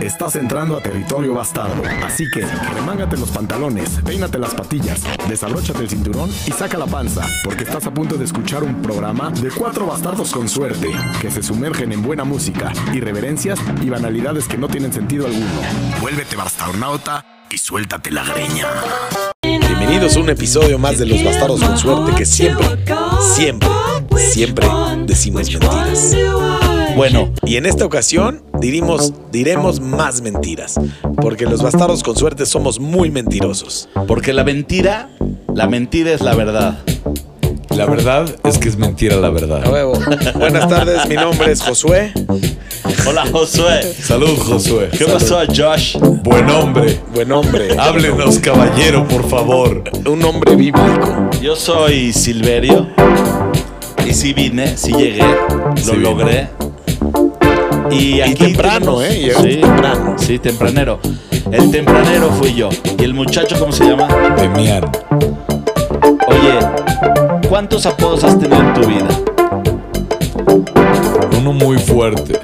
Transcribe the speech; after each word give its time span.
Estás 0.00 0.36
entrando 0.36 0.76
a 0.78 0.80
territorio 0.80 1.34
bastardo. 1.34 1.82
Así 2.02 2.24
que, 2.30 2.46
remángate 2.74 3.18
los 3.18 3.30
pantalones, 3.30 4.00
peínate 4.02 4.38
las 4.38 4.54
patillas, 4.54 5.02
desabróchate 5.28 5.80
el 5.80 5.90
cinturón 5.90 6.30
y 6.46 6.52
saca 6.52 6.78
la 6.78 6.86
panza, 6.86 7.26
porque 7.44 7.64
estás 7.64 7.86
a 7.86 7.92
punto 7.92 8.16
de 8.16 8.24
escuchar 8.24 8.62
un 8.62 8.80
programa 8.80 9.30
de 9.30 9.50
cuatro 9.50 9.86
bastardos 9.86 10.32
con 10.32 10.48
suerte, 10.48 10.90
que 11.20 11.30
se 11.30 11.42
sumergen 11.42 11.92
en 11.92 12.02
buena 12.02 12.24
música, 12.24 12.72
irreverencias 12.94 13.60
y 13.82 13.90
banalidades 13.90 14.48
que 14.48 14.56
no 14.56 14.68
tienen 14.68 14.92
sentido 14.92 15.26
alguno. 15.26 15.46
Vuélvete 16.00 16.34
bastarnauta 16.34 17.46
y 17.50 17.58
suéltate 17.58 18.10
la 18.10 18.24
greña. 18.24 18.68
Bienvenidos 19.42 20.16
a 20.16 20.20
un 20.20 20.30
episodio 20.30 20.78
más 20.78 20.98
de 20.98 21.06
Los 21.06 21.22
Bastardos 21.22 21.62
con 21.62 21.76
Suerte 21.76 22.14
que 22.16 22.24
siempre, 22.24 22.66
siempre, 23.34 23.68
siempre 24.18 24.66
decimos 25.06 25.50
mentiras. 25.50 26.16
Bueno, 26.96 27.32
y 27.44 27.56
en 27.56 27.66
esta 27.66 27.84
ocasión 27.84 28.42
diremos, 28.60 29.12
diremos 29.32 29.80
más 29.80 30.20
mentiras, 30.20 30.78
porque 31.16 31.46
los 31.46 31.62
bastardos 31.62 32.02
con 32.02 32.16
suerte 32.16 32.46
somos 32.46 32.78
muy 32.80 33.10
mentirosos. 33.10 33.88
Porque 34.06 34.32
la 34.32 34.44
mentira, 34.44 35.08
la 35.54 35.66
mentira 35.66 36.12
es 36.12 36.20
la 36.20 36.34
verdad. 36.34 36.78
La 37.70 37.86
verdad 37.86 38.28
es 38.44 38.58
que 38.58 38.68
es 38.68 38.76
mentira 38.76 39.16
la 39.16 39.30
verdad. 39.30 39.64
A 39.64 39.70
huevo. 39.70 39.92
Buenas 40.34 40.68
tardes, 40.68 41.08
mi 41.08 41.14
nombre 41.14 41.52
es 41.52 41.62
Josué. 41.62 42.12
Hola 43.06 43.24
Josué. 43.30 43.94
Salud, 43.94 44.36
Josué. 44.38 44.88
¿Qué 44.90 45.04
pasó 45.06 45.40
Josh? 45.46 45.96
Buen 46.22 46.50
hombre. 46.50 47.00
Buen 47.14 47.30
hombre. 47.32 47.76
Háblenos, 47.78 48.38
caballero, 48.40 49.06
por 49.06 49.26
favor. 49.28 49.84
Un 50.04 50.22
hombre 50.24 50.56
bíblico. 50.56 51.30
Yo 51.40 51.56
soy 51.56 52.12
Silverio. 52.12 52.88
Y 54.06 54.12
sí 54.12 54.32
vine, 54.32 54.76
sí 54.76 54.92
llegué, 54.92 55.22
lo 55.22 55.76
Sí 55.76 55.96
vino. 55.96 56.69
Y 57.90 58.20
aquí 58.20 58.34
temprano, 58.34 58.98
tenemos- 58.98 59.04
¿eh? 59.04 59.32
Sí, 59.42 59.56
temprano. 59.60 60.14
Sí, 60.18 60.38
tempranero. 60.38 61.00
El 61.50 61.70
tempranero 61.70 62.30
fui 62.30 62.54
yo. 62.54 62.68
¿Y 62.98 63.04
el 63.04 63.14
muchacho 63.14 63.56
cómo 63.58 63.72
se 63.72 63.84
llama? 63.84 64.06
Demian. 64.36 64.84
Oye, 66.26 67.48
¿cuántos 67.48 67.86
apodos 67.86 68.22
has 68.24 68.38
tenido 68.38 68.60
en 68.60 68.74
tu 68.74 68.86
vida? 68.86 69.08
Uno 71.38 71.52
muy 71.52 71.78
fuerte. 71.78 72.38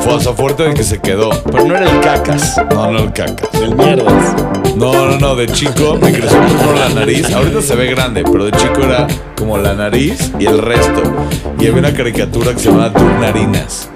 Fuerza 0.00 0.32
fuerte 0.32 0.62
de 0.68 0.74
que 0.74 0.84
se 0.84 1.00
quedó. 1.00 1.30
Pero 1.50 1.64
no 1.66 1.76
era 1.76 1.90
el 1.90 2.00
cacas. 2.00 2.56
No, 2.72 2.92
no 2.92 2.98
el 3.00 3.12
cacas. 3.12 3.48
El 3.54 3.74
mierdas. 3.74 4.34
No, 4.76 4.92
no, 5.10 5.18
no. 5.18 5.34
De 5.34 5.46
chico 5.48 5.98
me 6.00 6.12
creció 6.12 6.40
primero 6.40 6.72
la 6.74 6.88
nariz. 6.90 7.32
Ahorita 7.34 7.60
se 7.60 7.74
ve 7.74 7.86
grande, 7.88 8.22
pero 8.22 8.44
de 8.44 8.52
chico 8.52 8.80
era 8.82 9.06
como 9.36 9.58
la 9.58 9.74
nariz 9.74 10.30
y 10.38 10.46
el 10.46 10.58
resto. 10.58 11.02
Y 11.58 11.66
había 11.66 11.80
una 11.80 11.92
caricatura 11.92 12.52
que 12.52 12.60
se 12.60 12.68
llamaba 12.70 12.90
Doug 12.90 13.20
Narinas. 13.20 13.90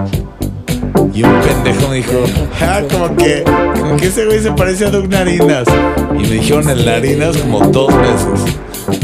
Y 1.13 1.23
un 1.23 1.41
pendejo 1.41 1.89
me 1.89 1.97
dijo, 1.97 2.25
ah, 2.61 2.81
como 2.91 3.17
que, 3.17 3.45
como 3.79 3.97
que 3.97 4.07
ese 4.07 4.27
güey 4.27 4.41
se 4.41 4.53
parece 4.53 4.87
a 4.87 4.91
Doug 4.91 5.09
Narinas. 5.09 5.67
Y 6.19 6.23
me 6.23 6.35
dijeron 6.35 6.69
el 6.69 6.85
Narinas 6.85 7.37
como 7.39 7.61
dos 7.69 7.93
meses. 7.95 8.57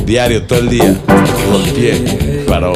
Diario, 0.05 0.47
todo 0.47 0.61
el 0.61 0.69
día. 0.69 0.95
Volteé. 1.51 2.45
Paró. 2.49 2.73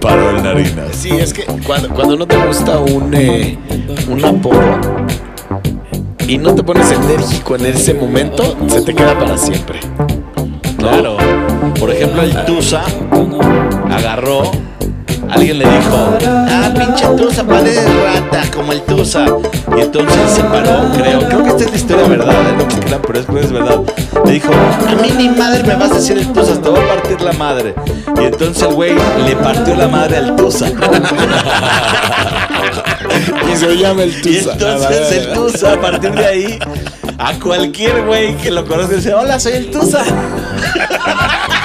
Paró 0.00 0.30
el 0.30 0.42
Narinas. 0.42 0.88
Sí, 0.92 1.10
es 1.10 1.32
que 1.32 1.44
cuando, 1.66 1.88
cuando 1.90 2.16
no 2.16 2.26
te 2.26 2.36
gusta 2.36 2.78
un, 2.78 3.14
eh, 3.14 3.58
un 4.08 4.24
apodo 4.24 4.60
y 6.26 6.38
no 6.38 6.54
te 6.54 6.62
pones 6.62 6.90
enérgico 6.90 7.56
en 7.56 7.66
ese 7.66 7.94
momento, 7.94 8.56
se 8.68 8.82
te 8.82 8.94
queda 8.94 9.18
para 9.18 9.36
siempre. 9.36 9.80
Claro. 10.78 11.16
Por 11.78 11.90
ejemplo, 11.90 12.22
el 12.22 12.44
Tusa 12.44 12.82
agarró. 13.90 14.73
Alguien 15.34 15.58
le 15.58 15.64
dijo, 15.64 16.16
ah, 16.48 16.70
pinche 16.76 17.06
Tusa, 17.16 17.44
pareces 17.44 17.84
rata, 18.02 18.42
como 18.54 18.72
el 18.72 18.80
Tusa. 18.82 19.26
Y 19.76 19.80
entonces 19.80 20.30
se 20.32 20.42
paró, 20.44 20.90
creo. 20.96 21.20
Creo 21.28 21.42
que 21.42 21.48
esta 21.50 21.64
es 21.64 21.70
la 21.70 21.76
historia 21.76 22.06
verdad, 22.08 22.32
¿eh? 22.32 22.54
no 22.56 22.66
me 22.66 22.80
crean, 22.80 23.00
pero 23.06 23.18
es, 23.20 23.44
es 23.44 23.52
verdad. 23.52 23.80
Le 24.24 24.32
dijo, 24.32 24.52
a 24.52 24.94
mí 25.02 25.12
ni 25.16 25.28
madre 25.30 25.62
me 25.64 25.74
vas 25.74 25.90
a 25.90 25.94
decir 25.94 26.18
el 26.18 26.32
Tusa, 26.32 26.60
te 26.60 26.68
voy 26.68 26.80
a 26.80 26.86
partir 26.94 27.20
la 27.20 27.32
madre. 27.32 27.74
Y 28.20 28.24
entonces 28.24 28.62
el 28.62 28.74
güey 28.74 28.94
le 29.26 29.36
partió 29.36 29.74
la 29.74 29.88
madre 29.88 30.18
al 30.18 30.36
Tusa. 30.36 30.66
Y 33.52 33.56
se 33.56 33.76
llama 33.76 34.02
el 34.02 34.10
Y 34.10 34.38
Tusa. 34.38 34.52
entonces 34.52 35.12
el 35.12 35.32
Tusa, 35.34 35.72
a 35.74 35.80
partir 35.80 36.12
de 36.12 36.26
ahí, 36.26 36.58
a 37.18 37.34
cualquier 37.34 38.04
güey 38.04 38.36
que 38.36 38.50
lo 38.50 38.64
conozca, 38.66 38.96
dice, 38.96 39.14
hola, 39.14 39.38
soy 39.38 39.52
el 39.52 39.70
Tusa. 39.70 40.02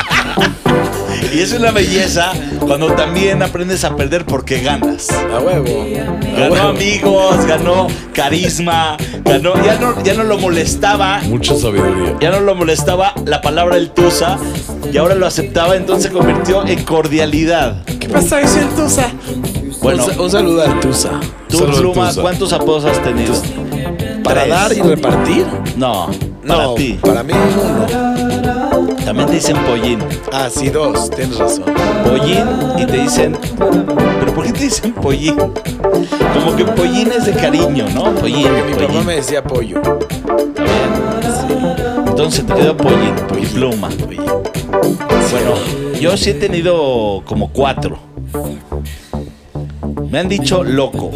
Y 1.33 1.39
es 1.41 1.53
una 1.53 1.71
belleza 1.71 2.31
cuando 2.59 2.91
también 2.93 3.41
aprendes 3.43 3.83
a 3.83 3.95
perder 3.95 4.25
porque 4.25 4.59
ganas. 4.61 5.09
A 5.11 5.39
huevo. 5.39 5.85
A 6.35 6.39
Ganó 6.39 6.53
huevo. 6.53 6.67
amigos, 6.69 7.45
ganó 7.45 7.87
carisma, 8.13 8.97
ganó, 9.23 9.53
ya 9.63 9.75
no, 9.79 10.03
ya 10.03 10.13
no 10.15 10.23
lo 10.23 10.37
molestaba, 10.37 11.21
Mucha 11.23 11.55
sabiduría. 11.55 12.15
ya 12.19 12.31
no 12.31 12.39
lo 12.41 12.55
molestaba 12.55 13.13
la 13.25 13.41
palabra 13.41 13.77
el 13.77 13.91
Tusa 13.91 14.37
y 14.91 14.97
ahora 14.97 15.15
lo 15.15 15.25
aceptaba, 15.27 15.75
entonces 15.75 16.05
se 16.11 16.17
convirtió 16.17 16.65
en 16.65 16.83
cordialidad. 16.83 17.83
¿Qué 17.99 18.09
pasa? 18.09 18.41
Es 18.41 18.55
el 18.55 18.67
Tusa. 18.69 19.09
Bueno, 19.81 20.03
un, 20.05 20.11
sa- 20.13 20.21
un 20.21 20.29
saludo 20.31 20.61
al 20.63 20.79
Tusa. 20.79 21.11
tú, 21.49 21.65
Pluma. 21.65 22.11
¿cuántos 22.19 22.51
apodos 22.53 22.85
has 22.85 23.01
tenido? 23.03 23.33
¿Para 24.23 24.41
Tres. 24.43 24.53
dar 24.53 24.73
y 24.73 24.81
repartir? 24.81 25.45
No, 25.77 26.09
para 26.47 26.63
no, 26.63 26.73
ti. 26.75 26.99
Para 27.01 27.23
mí 27.23 27.33
uno. 27.33 28.68
También 29.09 29.27
te 29.27 29.35
dicen 29.37 29.57
pollín. 29.65 29.99
Ah, 30.31 30.49
sí, 30.51 30.69
dos. 30.69 31.09
Tienes 31.09 31.35
razón. 31.39 31.63
Pollín 32.05 32.45
y 32.77 32.85
te 32.85 32.97
dicen. 32.97 33.35
¿Pero 34.19 34.35
por 34.35 34.45
qué 34.45 34.53
te 34.53 34.65
dicen 34.65 34.93
pollín? 34.93 35.35
Como 35.35 36.55
que 36.55 36.63
pollín 36.63 37.11
es 37.11 37.25
de 37.25 37.33
cariño, 37.33 37.87
¿no? 37.95 38.13
Pollín. 38.13 38.53
Mi 38.67 38.73
pollín. 38.73 38.87
papá 38.87 39.03
me 39.03 39.15
decía 39.15 39.43
pollo. 39.43 39.81
Está 39.81 40.63
bien. 40.63 42.05
Entonces 42.05 42.45
te 42.45 42.53
quedó 42.53 42.77
pollín, 42.77 43.15
y 43.41 43.45
pluma. 43.47 43.89
Bueno, 45.31 45.55
yo 45.99 46.15
sí 46.15 46.29
he 46.29 46.35
tenido 46.35 47.23
como 47.25 47.51
cuatro. 47.51 47.97
Me 50.07 50.19
han 50.19 50.29
dicho 50.29 50.63
loco. 50.63 51.09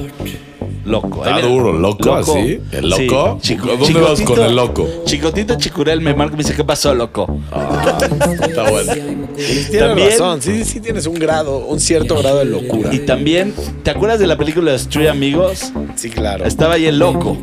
Loco. 0.85 1.25
Está 1.25 1.39
duro, 1.41 1.71
loco, 1.71 2.13
así. 2.15 2.59
¿El 2.71 2.89
loco? 2.89 3.37
chico- 3.41 3.67
¿Dónde 3.67 4.01
vas 4.01 4.19
Chicotito- 4.19 4.25
con 4.35 4.41
el 4.41 4.55
loco? 4.55 4.89
Chicotito 5.05 5.55
Chicurel 5.55 6.01
me 6.01 6.13
marca 6.13 6.33
y 6.33 6.37
me 6.37 6.43
dice, 6.43 6.55
¿qué 6.55 6.63
pasó, 6.65 6.93
loco? 6.93 7.25
Ah, 7.51 7.97
está 8.45 8.69
bueno. 8.69 8.93
Tienes 9.35 9.71
También- 9.71 10.09
razón. 10.09 10.41
Sí, 10.41 10.65
sí 10.65 10.79
tienes 10.81 11.05
un 11.07 11.15
grado, 11.15 11.59
un 11.59 11.79
cierto 11.79 12.17
grado 12.17 12.39
de 12.39 12.45
locura. 12.45 12.93
Y 12.93 12.99
también, 12.99 13.53
¿te 13.83 13.91
acuerdas 13.91 14.19
de 14.19 14.27
la 14.27 14.37
película 14.37 14.71
de 14.71 14.77
Los 14.77 14.89
Three 14.89 15.07
Amigos? 15.07 15.71
Sí, 15.95 16.09
claro. 16.09 16.45
Estaba 16.45 16.73
ahí 16.75 16.85
el 16.85 16.99
loco. 16.99 17.37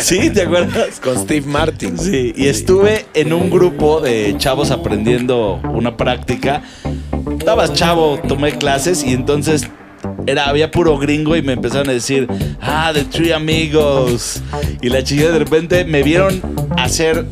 ¿Sí? 0.00 0.30
¿Te 0.30 0.42
acuerdas? 0.42 1.00
Con 1.00 1.18
Steve 1.18 1.46
Martin. 1.46 1.98
Sí, 1.98 2.32
y 2.36 2.46
estuve 2.46 3.06
en 3.14 3.32
un 3.32 3.50
grupo 3.50 4.00
de 4.00 4.34
chavos 4.38 4.70
aprendiendo 4.70 5.60
una 5.74 5.96
práctica. 5.96 6.62
Estabas 7.38 7.72
chavo, 7.74 8.20
tomé 8.28 8.52
clases 8.52 9.02
y 9.04 9.12
entonces 9.14 9.68
era, 10.26 10.48
había 10.48 10.70
puro 10.70 10.98
gringo 10.98 11.36
y 11.36 11.42
me 11.42 11.52
empezaron 11.52 11.88
a 11.88 11.92
decir, 11.92 12.28
ah, 12.60 12.90
The 12.94 13.04
Three 13.04 13.32
Amigos. 13.32 14.42
Y 14.80 14.88
la 14.88 15.02
chica 15.02 15.30
de 15.30 15.38
repente 15.38 15.84
me 15.84 16.02
vieron 16.02 16.40
hacer 16.76 17.26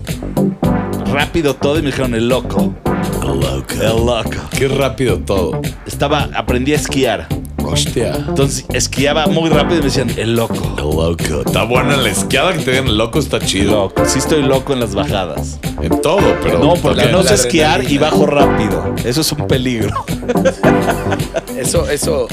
rápido 1.06 1.55
todo 1.55 1.78
y 1.78 1.83
me 1.83 1.87
dijeron, 1.89 2.15
el 2.15 2.28
loco. 2.28 2.75
El 3.23 3.41
loco. 3.41 3.75
El 3.75 4.06
loco. 4.06 4.49
Qué 4.56 4.69
rápido 4.69 5.19
todo. 5.19 5.61
Estaba, 5.87 6.28
aprendí 6.34 6.73
a 6.73 6.77
esquiar. 6.77 7.27
Hostia. 7.73 8.15
Entonces 8.29 8.65
esquiaba 8.73 9.27
muy 9.27 9.51
rápido 9.51 9.77
y 9.77 9.79
me 9.79 9.85
decían, 9.87 10.11
el 10.17 10.37
loco. 10.37 10.55
El 10.77 10.85
loco. 10.85 11.43
Está 11.47 11.65
buena 11.65 11.97
la 11.97 12.09
esquiada 12.09 12.53
que 12.53 12.61
te 12.61 12.71
digan 12.71 12.87
el 12.87 12.99
loco, 12.99 13.19
está 13.19 13.41
chido. 13.41 13.73
Loco. 13.73 14.05
Sí 14.07 14.19
estoy 14.19 14.43
loco 14.43 14.73
en 14.73 14.81
las 14.81 14.95
bajadas. 14.95 15.59
En 15.81 16.01
todo, 16.01 16.37
pero. 16.43 16.59
No, 16.59 16.75
porque 16.75 17.07
no 17.07 17.23
sé 17.23 17.35
esquiar 17.35 17.91
y 17.91 17.99
bajo 17.99 18.27
rápido. 18.27 18.95
Eso 19.05 19.21
es 19.21 19.33
un 19.33 19.47
peligro. 19.47 20.05
Eso, 21.57 21.91
eso 21.91 22.27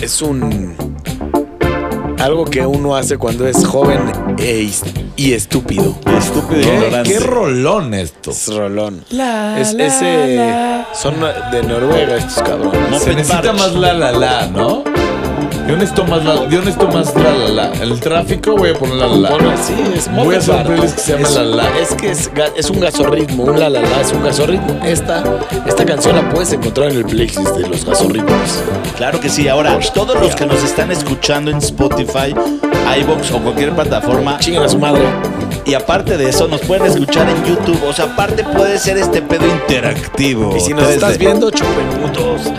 es 0.00 0.22
un 0.22 0.93
algo 2.18 2.44
que 2.44 2.64
uno 2.66 2.96
hace 2.96 3.18
cuando 3.18 3.46
es 3.46 3.64
joven 3.66 4.00
e 4.38 4.68
y 5.16 5.32
estúpido. 5.32 5.94
Estúpido 6.18 6.60
y 6.60 6.64
¿Qué, 6.64 6.74
ignorante. 6.74 7.10
qué 7.12 7.20
rolón 7.20 7.94
esto. 7.94 8.30
Es 8.30 8.48
rolón. 8.54 9.04
es 9.58 9.74
ese 9.74 10.84
son 10.94 11.16
de 11.50 11.62
Noruega 11.62 12.16
estos 12.16 12.42
cabrones. 12.42 12.90
No, 12.90 12.98
Se 12.98 13.14
necesita 13.14 13.52
más 13.52 13.74
la 13.74 13.92
la 13.92 14.12
la, 14.12 14.46
¿no? 14.46 14.84
Yo 15.66 15.76
necesito 15.76 16.04
más 16.04 16.24
la, 16.24 16.34
yo 16.48 16.58
necesito 16.58 16.88
más 16.88 17.14
la 17.14 17.48
la 17.48 17.72
el 17.82 17.98
tráfico 17.98 18.54
voy 18.56 18.70
a 18.70 18.74
poner 18.74 18.96
la 18.96 19.06
la 19.06 19.16
la. 19.16 19.30
Bueno, 19.30 19.50
sí, 19.62 19.74
es 19.94 20.14
Voy 20.14 20.34
a 20.34 20.38
hacer 20.38 20.54
un 20.56 20.64
playlist 20.64 20.94
que 20.96 21.00
se 21.00 21.12
llama 21.12 21.28
es, 21.28 21.34
La 21.34 21.42
La. 21.42 21.78
Es 21.78 21.94
que 21.94 22.10
es, 22.10 22.30
es 22.56 22.70
un 22.70 22.80
gasorritmo, 22.80 23.44
un 23.44 23.58
la 23.58 23.70
la 23.70 23.80
la, 23.80 24.00
es 24.00 24.12
un 24.12 24.22
gasorritmo. 24.22 24.78
Esta, 24.84 25.24
esta 25.66 25.84
canción 25.86 26.16
la 26.16 26.28
puedes 26.28 26.52
encontrar 26.52 26.90
en 26.90 26.98
el 26.98 27.04
playlist 27.04 27.56
de 27.56 27.68
los 27.68 27.84
gasorritmos. 27.84 28.62
Claro 28.96 29.20
que 29.20 29.28
sí. 29.30 29.48
Ahora, 29.48 29.78
todos 29.94 30.20
los 30.20 30.34
que 30.34 30.46
nos 30.46 30.62
están 30.62 30.90
escuchando 30.90 31.50
en 31.50 31.58
Spotify, 31.58 32.34
iBox 33.00 33.32
o 33.32 33.38
cualquier 33.38 33.72
plataforma, 33.72 34.38
Chingan 34.38 34.64
a 34.64 34.68
su 34.68 34.78
madre. 34.78 35.02
Y 35.66 35.74
aparte 35.74 36.16
de 36.16 36.28
eso, 36.28 36.48
nos 36.48 36.60
pueden 36.62 36.86
escuchar 36.86 37.28
en 37.28 37.44
YouTube. 37.44 37.82
O 37.86 37.92
sea, 37.92 38.06
aparte 38.06 38.44
puede 38.44 38.78
ser 38.78 38.98
este 38.98 39.22
pedo 39.22 39.46
interactivo. 39.46 40.56
Y 40.56 40.60
si 40.60 40.72
nos 40.72 40.84
Entonces, 40.84 40.94
estás 40.96 41.18
viendo, 41.18 41.50
chupen 41.50 41.88
putos. 42.00 42.42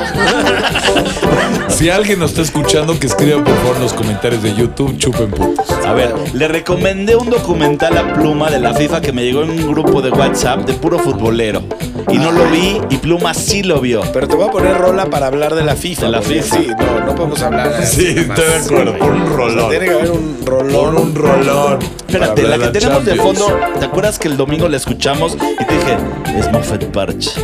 Si 1.67 1.89
alguien 1.89 2.19
nos 2.19 2.31
está 2.31 2.41
escuchando, 2.41 2.97
que 2.97 3.07
escriba 3.07 3.43
por 3.43 3.53
favor 3.57 3.75
en 3.75 3.81
los 3.81 3.93
comentarios 3.93 4.41
de 4.41 4.55
YouTube, 4.55 4.97
chupen 4.97 5.29
putos. 5.29 5.69
A 5.85 5.93
ver, 5.93 6.13
le 6.33 6.47
recomendé 6.47 7.17
un 7.17 7.29
documental 7.29 7.97
a 7.97 8.13
Pluma 8.13 8.49
de 8.49 8.59
la 8.59 8.73
FIFA 8.73 9.01
que 9.01 9.11
me 9.11 9.23
llegó 9.23 9.43
en 9.43 9.49
un 9.49 9.71
grupo 9.71 10.01
de 10.01 10.09
WhatsApp 10.09 10.65
de 10.65 10.73
puro 10.73 10.97
futbolero. 10.99 11.63
Y 12.11 12.17
no 12.17 12.31
lo 12.31 12.45
vi 12.49 12.79
y 12.89 12.97
Pluma 12.97 13.33
sí 13.33 13.63
lo 13.63 13.81
vio. 13.81 14.01
Pero 14.13 14.27
te 14.27 14.35
voy 14.35 14.47
a 14.47 14.51
poner 14.51 14.77
rola 14.77 15.05
para 15.07 15.27
hablar 15.27 15.55
de 15.55 15.63
la 15.63 15.75
FIFA. 15.75 16.05
De 16.05 16.11
la 16.11 16.19
porque 16.19 16.41
FIFA. 16.43 16.55
Sí, 16.57 16.67
no, 16.77 17.05
no 17.05 17.15
podemos 17.15 17.41
hablar. 17.41 17.67
así 17.73 18.01
Sí, 18.01 18.07
estoy 18.19 18.45
de 18.45 18.55
acuerdo, 18.55 18.97
por 18.97 19.11
un 19.11 19.21
O 19.21 19.25
sea, 19.27 19.35
rolón. 19.37 19.69
tiene 19.69 19.85
que 19.85 19.91
haber 19.91 20.11
un 20.11 20.35
Por 20.45 20.49
rolón. 20.71 20.97
un 20.97 21.15
rolón. 21.15 21.79
Espérate, 22.07 22.43
la 22.43 22.57
que 22.57 22.67
tenemos 22.67 23.05
de 23.05 23.15
fondo, 23.15 23.59
¿te 23.79 23.85
acuerdas 23.85 24.19
que 24.19 24.27
el 24.27 24.37
domingo 24.37 24.67
la 24.69 24.77
escuchamos 24.77 25.35
y 25.35 25.65
te 25.65 25.73
dije, 25.73 25.97
es 26.37 26.51
Moffett 26.51 26.85
Parch? 26.91 27.35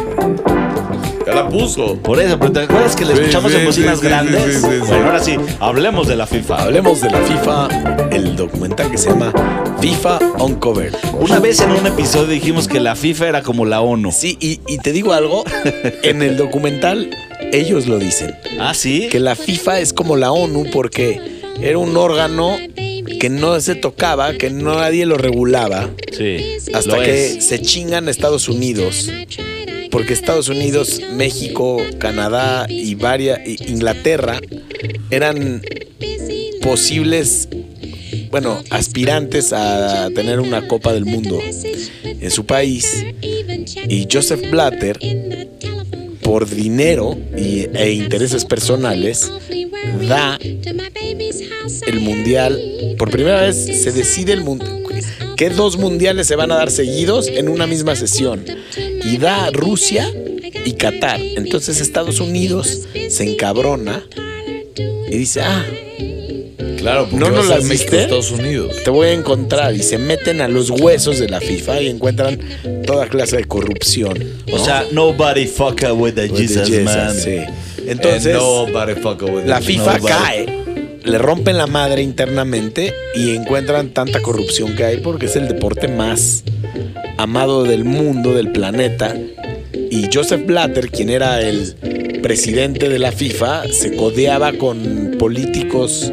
Ya 1.34 1.44
la 1.44 1.50
puso. 1.50 1.96
Por 1.98 2.20
eso, 2.20 2.38
pero 2.40 2.52
¿te 2.52 2.60
acuerdas 2.62 2.96
que 2.96 3.06
la 3.06 3.14
escuchamos 3.14 3.52
sí, 3.52 3.58
en 3.58 3.66
bocinas 3.66 4.00
sí, 4.00 4.06
grandes? 4.06 4.44
sí, 4.44 4.52
sí, 4.54 4.62
sí. 4.62 4.80
Bueno, 4.88 5.06
ahora 5.06 5.20
sí, 5.24 5.36
hablemos 5.60 6.08
de 6.08 6.16
la 6.16 6.28
FIFA. 6.28 6.64
Hablemos 6.64 7.02
de 7.02 7.10
la 7.10 7.22
FIFA, 7.22 7.68
el 8.12 8.36
documental 8.36 8.92
que 8.92 8.98
se 8.98 9.10
llama 9.10 9.34
FIFA 9.80 10.20
Uncovered. 10.40 10.94
Una 11.20 11.40
vez 11.40 11.62
en 11.62 11.72
un 11.72 11.86
episodio 11.88 12.28
dijimos 12.28 12.68
que 12.68 12.80
la 12.80 12.96
FIFA 12.96 13.28
era 13.30 13.42
como 13.44 13.66
la 13.66 13.82
ONU. 13.82 14.12
Sí, 14.12 14.38
y, 14.40 14.60
y 14.68 14.78
te 14.80 14.92
digo 14.92 15.14
algo, 15.14 15.44
en 16.04 16.22
el 16.22 16.38
documental 16.38 17.10
ellos 17.54 17.88
lo 17.88 17.98
dicen, 17.98 18.36
Ah, 18.60 18.74
sí. 18.74 19.08
que 19.12 19.20
la 19.20 19.36
FIFA 19.36 19.80
es 19.80 19.94
como 19.94 20.16
la 20.18 20.32
ONU 20.32 20.66
porque 20.72 21.20
era 21.62 21.78
un 21.78 21.96
órgano 21.98 22.58
que 23.20 23.30
no 23.30 23.60
se 23.62 23.76
tocaba, 23.76 24.34
que 24.34 24.50
no 24.50 24.76
nadie 24.76 25.06
lo 25.06 25.18
regulaba, 25.18 25.90
Sí. 26.16 26.58
hasta 26.74 26.98
lo 26.98 27.04
que 27.04 27.26
es. 27.38 27.46
se 27.46 27.62
chingan 27.62 28.10
Estados 28.10 28.48
Unidos. 28.50 29.10
Porque 29.92 30.14
Estados 30.14 30.50
Unidos, 30.50 31.02
México, 31.14 31.82
Canadá 32.00 32.66
y 32.70 32.96
varias, 32.96 33.40
Inglaterra 33.46 34.40
eran 35.10 35.62
posibles, 36.62 37.50
bueno, 38.30 38.64
aspirantes 38.70 39.52
a 39.54 40.10
tener 40.16 40.40
una 40.40 40.68
Copa 40.68 40.94
del 40.94 41.06
Mundo 41.06 41.40
en 42.04 42.32
su 42.32 42.46
país. 42.46 43.06
Y 43.90 44.08
Joseph 44.12 44.50
Blatter, 44.50 44.98
por 46.22 46.50
dinero 46.50 47.18
y, 47.38 47.68
e 47.74 47.92
intereses 47.92 48.46
personales, 48.46 49.32
da 50.08 50.40
el 51.88 52.00
mundial. 52.00 52.96
Por 52.98 53.10
primera 53.12 53.42
vez 53.42 53.58
se 53.58 53.92
decide 53.92 54.34
el 54.34 54.44
mundial. 54.44 54.84
¿Qué 55.36 55.50
dos 55.50 55.78
mundiales 55.78 56.28
se 56.28 56.36
van 56.36 56.52
a 56.52 56.56
dar 56.56 56.70
seguidos 56.70 57.28
en 57.28 57.50
una 57.50 57.66
misma 57.66 57.96
sesión? 57.96 58.46
Y 59.04 59.18
da 59.18 59.50
Rusia 59.52 60.12
y 60.66 60.74
Qatar. 60.74 61.20
Entonces 61.22 61.82
Estados 61.82 62.20
Unidos 62.20 62.88
se 63.10 63.32
encabrona 63.32 64.04
y 65.10 65.18
dice, 65.18 65.42
ah, 65.42 65.66
Claro, 66.78 67.08
porque 67.12 67.18
¿No 67.18 67.30
nos 67.30 67.48
las 67.48 67.70
diste? 67.70 68.02
Estados 68.02 68.32
Unidos. 68.32 68.76
te 68.84 68.90
voy 68.90 69.10
a 69.10 69.12
encontrar. 69.14 69.76
Y 69.76 69.84
se 69.84 70.00
meten 70.00 70.42
a 70.42 70.48
los 70.48 70.72
huesos 70.72 71.20
de 71.20 71.30
la 71.30 71.40
FIFA 71.40 71.80
y 71.82 71.88
encuentran 71.90 72.40
toda 72.88 73.08
clase 73.08 73.38
de 73.38 73.44
corrupción. 73.46 74.18
O 74.52 74.58
sea, 74.58 74.86
nobody 74.92 75.46
fuck 75.46 75.80
with 75.96 76.16
the 76.16 76.24
With 76.24 76.30
the 76.30 76.30
Jesus, 76.30 76.68
Jesus, 76.68 76.84
man. 76.86 77.14
sí. 77.16 77.38
Entonces, 77.86 78.34
nobody 78.34 78.94
fuck 78.96 79.22
with 79.22 79.46
la. 79.46 79.62
FIFA 79.62 79.98
nobody. 79.98 80.14
cae. 80.14 80.62
Le 81.04 81.18
rompen 81.20 81.58
la 81.58 81.68
madre 81.68 82.02
internamente 82.02 82.94
y 83.16 83.36
encuentran 83.36 83.90
tanta 83.90 84.22
corrupción 84.22 84.76
que 84.76 84.84
hay 84.84 84.98
porque 84.98 85.28
es 85.28 85.36
el 85.36 85.48
deporte 85.48 85.88
más 85.88 86.44
amado 87.22 87.64
del 87.64 87.84
mundo, 87.84 88.34
del 88.34 88.52
planeta. 88.52 89.16
Y 89.74 90.10
Joseph 90.12 90.46
Blatter, 90.46 90.90
quien 90.90 91.10
era 91.10 91.42
el 91.42 91.76
presidente 92.24 92.90
de 92.90 93.00
la 93.00 93.12
FIFA, 93.12 93.68
se 93.68 93.96
codeaba 93.96 94.54
con 94.54 95.16
políticos 95.20 96.12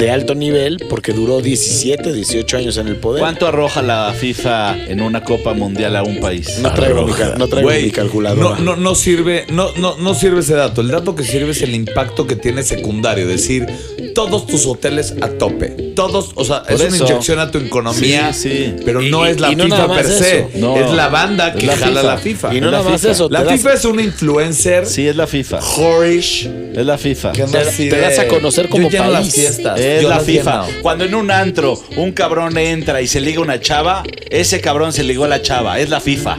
de 0.00 0.10
alto 0.10 0.34
nivel 0.34 0.78
porque 0.88 1.12
duró 1.12 1.40
17, 1.40 2.12
18 2.12 2.56
años 2.56 2.76
en 2.78 2.88
el 2.88 2.96
poder. 2.96 3.20
¿Cuánto 3.20 3.46
arroja 3.46 3.82
la 3.82 4.12
FIFA 4.18 4.86
en 4.88 5.00
una 5.02 5.22
Copa 5.22 5.52
Mundial 5.54 5.94
a 5.94 6.02
un 6.02 6.20
país? 6.20 6.58
No 6.62 6.72
traigo, 6.72 7.06
mi, 7.06 7.12
no 7.38 7.46
traigo 7.48 7.70
mi 7.70 7.90
calculadora. 7.90 8.56
No, 8.58 8.64
no, 8.64 8.76
no 8.76 8.94
sirve, 8.94 9.44
no, 9.50 9.68
no, 9.76 9.96
no 9.98 10.14
sirve 10.14 10.40
ese 10.40 10.54
dato. 10.54 10.80
El 10.80 10.88
dato 10.88 11.14
que 11.14 11.22
sirve 11.22 11.50
es 11.52 11.62
el 11.62 11.74
impacto 11.74 12.26
que 12.26 12.34
tiene 12.36 12.62
secundario. 12.62 13.24
Es 13.28 13.30
decir, 13.42 13.66
todos 14.14 14.46
tus 14.46 14.66
hoteles 14.66 15.14
a 15.20 15.28
tope. 15.28 15.68
Todos, 15.94 16.30
o 16.34 16.44
sea, 16.44 16.62
Por 16.62 16.72
es 16.80 16.88
una 16.88 16.96
inyección 16.96 17.38
a 17.38 17.50
tu 17.50 17.58
economía. 17.58 18.32
Sí, 18.32 18.48
sí. 18.48 18.76
Pero 18.84 19.02
Y- 19.02 19.10
no 19.10 19.26
es 19.26 19.38
la 19.38 19.52
y 19.52 19.56
FIFA 19.56 19.94
per 19.94 20.06
se. 20.06 20.38
es 20.54 20.90
la 20.94 21.08
banda 21.08 21.52
que 21.52 21.66
la 21.66 21.76
jala 21.76 22.00
FIFA. 22.00 22.02
la 22.14 22.18
FIFA. 22.18 22.54
Y 22.54 22.60
no 22.60 22.70
la 22.70 22.78
nada 22.78 22.90
más 22.90 23.00
FIFA. 23.02 23.12
eso. 23.12 23.28
la 23.28 23.44
das- 23.44 23.52
FIFA 23.52 23.74
es 23.74 23.84
una 23.84 24.02
influencer. 24.02 24.86
Sí, 24.86 25.06
es 25.06 25.14
la 25.16 25.26
FIFA. 25.26 25.60
Horish. 25.76 26.48
Es 26.74 26.86
la 26.86 26.96
FIFA. 26.98 27.32
Te- 27.32 27.46
de- 27.46 28.00
das 28.00 28.18
a 28.18 28.28
conocer 28.28 28.68
como 28.68 28.88
Yo 28.88 29.04
las 29.04 29.34
fiestas. 29.34 29.78
Es 29.80 30.02
Yo 30.02 30.08
la 30.08 30.20
FIFA. 30.20 30.66
lleno. 30.66 30.82
Cuando 30.82 31.04
en 31.04 31.14
un 31.14 31.30
antro 31.30 31.80
un 31.96 32.12
cabrón 32.12 32.56
entra 32.58 33.00
y 33.02 33.06
se 33.06 33.20
liga 33.20 33.40
una 33.40 33.60
chava, 33.60 34.02
ese 34.30 34.60
cabrón 34.60 34.92
se 34.92 35.02
ligó 35.02 35.24
a 35.24 35.28
la 35.28 35.42
chava. 35.42 35.78
Es 35.80 35.88
la 35.90 36.00
FIFA. 36.00 36.38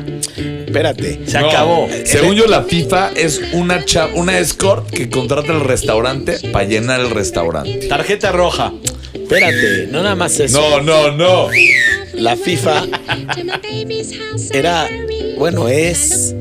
Espérate. 0.65 1.19
Se 1.27 1.39
No, 1.39 1.49
acabó. 1.49 1.89
Según 2.05 2.35
yo, 2.35 2.47
la 2.47 2.63
FIFA 2.63 3.11
es 3.15 3.41
una, 3.51 3.83
cha- 3.83 4.07
una 4.13 4.39
escort 4.39 4.89
que 4.89 5.09
contrata 5.09 5.51
el 5.51 5.59
restaurante 5.61 6.37
para 6.51 6.65
llenar 6.65 7.01
el 7.01 7.09
restaurante. 7.09 7.87
Tarjeta 7.87 8.31
roja. 8.31 8.71
Espérate, 9.13 9.87
no 9.91 10.01
nada 10.03 10.15
más 10.15 10.39
eso. 10.39 10.59
No, 10.59 10.81
no, 10.81 11.11
no. 11.11 11.49
La 12.13 12.35
FIFA 12.37 12.85
era, 14.53 14.87
bueno, 15.37 15.67
es 15.69 16.35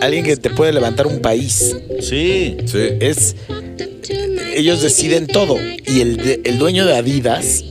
alguien 0.00 0.24
que 0.24 0.36
te 0.36 0.50
puede 0.50 0.72
levantar 0.72 1.06
un 1.06 1.20
país. 1.20 1.76
Sí. 2.00 2.56
Sí. 2.66 2.78
Es, 3.00 3.36
ellos 4.54 4.82
deciden 4.82 5.26
todo. 5.26 5.56
Y 5.86 6.00
el, 6.00 6.16
de- 6.16 6.40
el 6.44 6.58
dueño 6.58 6.86
de 6.86 6.96
Adidas 6.96 7.64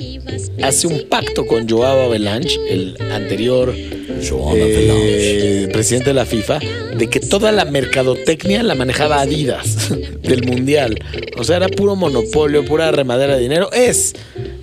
hace 0.61 0.87
un 0.87 1.03
pacto 1.09 1.45
con 1.45 1.67
Joao 1.69 2.01
Avalanche, 2.05 2.57
el 2.69 2.97
anterior 3.11 3.73
eh, 3.75 5.69
presidente 5.71 6.09
de 6.09 6.13
la 6.13 6.25
FIFA, 6.25 6.59
de 6.97 7.07
que 7.09 7.19
toda 7.19 7.51
la 7.51 7.65
mercadotecnia 7.65 8.63
la 8.63 8.75
manejaba 8.75 9.21
Adidas 9.21 9.89
del 10.21 10.43
mundial. 10.45 10.97
O 11.37 11.43
sea, 11.43 11.57
era 11.57 11.67
puro 11.69 11.95
monopolio, 11.95 12.65
pura 12.65 12.91
remadera 12.91 13.35
de 13.35 13.41
dinero. 13.41 13.71
Es, 13.71 14.13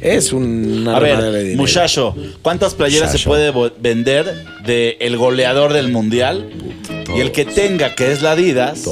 es 0.00 0.32
una 0.32 0.96
A 0.96 1.00
remadera 1.00 1.26
de 1.26 1.32
ver, 1.32 1.42
dinero. 1.44 1.62
muchacho, 1.62 2.16
¿cuántas 2.42 2.74
playeras 2.74 3.12
se 3.12 3.18
puede 3.26 3.52
vender 3.80 4.32
de 4.66 4.96
el 5.00 5.16
goleador 5.16 5.72
del 5.72 5.88
mundial? 5.88 6.46
Y 7.14 7.20
el 7.20 7.32
que 7.32 7.44
tenga, 7.44 7.94
que 7.94 8.12
es 8.12 8.22
la 8.22 8.32
Adidas. 8.32 8.88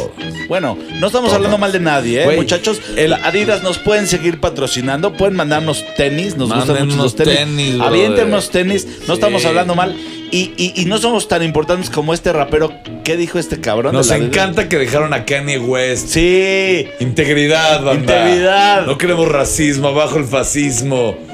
Bueno, 0.49 0.79
no 1.01 1.07
estamos 1.07 1.33
hablando 1.33 1.59
mal 1.59 1.73
de 1.73 1.81
nadie, 1.81 2.23
¿eh? 2.25 2.37
Muchachos, 2.37 2.81
el 2.97 3.13
Adidas 3.15 3.63
nos 3.63 3.79
pueden 3.79 4.07
seguir 4.07 4.39
patrocinando, 4.41 5.13
pueden 5.15 5.35
mandarnos 5.35 5.85
tenis, 5.97 6.37
nos 6.37 6.49
gustan 6.49 6.69
Manden 6.69 6.85
mucho 6.87 6.95
unos 6.95 7.05
los 7.05 7.17
tenis. 7.17 7.37
tenis, 7.39 7.81
Aviéntenos 7.81 8.47
brother. 8.49 8.67
tenis, 8.69 8.87
no 9.01 9.07
Sí. 9.07 9.13
estamos 9.13 9.45
hablando 9.45 9.75
mal. 9.75 9.97
Y, 10.33 10.53
y- 10.57 10.73
y 10.81 10.85
no 10.87 10.97
somos 10.99 11.29
tan 11.29 11.43
importantes 11.43 11.91
como 11.91 12.15
este 12.15 12.33
rapero. 12.33 12.73
¿Qué 13.05 13.17
dijo 13.19 13.39
este 13.39 13.61
cabrón? 13.61 13.93
Nos 13.93 14.11
encanta 14.11 14.69
que 14.69 14.79
dejaron 14.79 15.13
a 15.13 15.25
Kanye 15.27 15.59
West. 15.59 16.09
Sí. 16.09 16.87
Integridad, 17.01 17.83
banda. 17.85 18.01
Integridad. 18.31 18.87
No 18.87 18.97
queremos 18.97 19.29
racismo, 19.31 19.89
abajo 19.89 20.17
el 20.19 20.25
fascismo. 20.25 21.17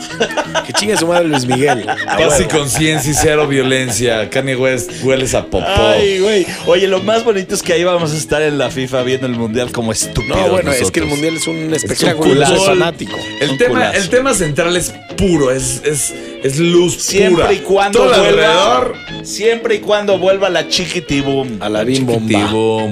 Que 0.66 0.72
chingue 0.74 0.96
su 0.96 1.06
madre 1.06 1.28
Luis 1.28 1.46
Miguel. 1.46 1.86
Paz 1.86 2.40
y 2.40 2.44
conciencia 2.44 3.10
y 3.10 3.14
cero 3.14 3.46
violencia. 3.46 4.28
Kanye 4.28 4.56
West 4.56 4.90
hueles 5.02 5.34
a 5.34 5.44
popó. 5.44 5.64
Ay, 5.66 6.18
güey. 6.20 6.46
Oye, 6.66 6.88
lo 6.88 7.00
más 7.02 7.24
bonito 7.24 7.54
es 7.54 7.62
que 7.62 7.72
ahí 7.74 7.84
vamos 7.84 8.12
a 8.12 8.16
estar 8.16 8.42
en 8.42 8.58
la 8.58 8.70
FIFA 8.70 9.02
viendo 9.02 9.26
el 9.26 9.34
mundial 9.34 9.70
como 9.72 9.92
estúpidos. 9.92 10.36
No, 10.38 10.48
bueno, 10.50 10.72
es 10.72 10.90
que 10.90 11.00
el 11.00 11.06
mundial 11.06 11.36
es 11.36 11.46
un 11.46 11.72
espectáculo. 11.72 12.44
fanático. 12.66 13.16
El 13.40 13.50
Un 13.50 13.58
tema, 13.58 13.70
culazo. 13.74 13.98
el 13.98 14.08
tema 14.10 14.34
central 14.34 14.76
es 14.76 14.92
puro, 15.18 15.50
es, 15.50 15.82
es, 15.84 16.14
es 16.42 16.58
luz 16.58 16.94
Siempre 16.94 17.42
pura. 17.44 17.52
y 17.52 17.58
cuando 17.58 17.98
Todo 17.98 18.08
vuelva. 18.08 18.28
alrededor. 18.28 18.94
Siempre 19.25 19.75
y 19.75 19.78
cuando 19.80 20.18
vuelva 20.18 20.48
la 20.48 20.68
chiquitibum. 20.68 21.60
A 21.60 21.68
la. 21.68 21.84
Tibum, 21.84 22.26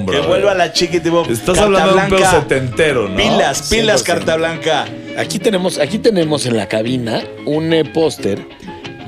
Que 0.05 0.19
vuelva 0.19 0.53
la 0.53 0.71
chiquitibum. 0.71 1.23
Estás 1.31 1.57
Carta 1.57 1.63
hablando 1.63 1.95
de 1.95 2.01
un 2.03 2.09
pedo 2.09 2.31
setentero, 2.31 3.09
¿no? 3.09 3.15
Pilas, 3.15 3.69
pilas, 3.69 4.03
100%. 4.03 4.05
carta 4.05 4.35
blanca. 4.35 4.85
Aquí 5.17 5.39
tenemos, 5.39 5.79
aquí 5.79 5.97
tenemos 5.97 6.45
en 6.45 6.57
la 6.57 6.67
cabina 6.67 7.23
un 7.45 7.73
eh, 7.73 7.83
póster 7.85 8.45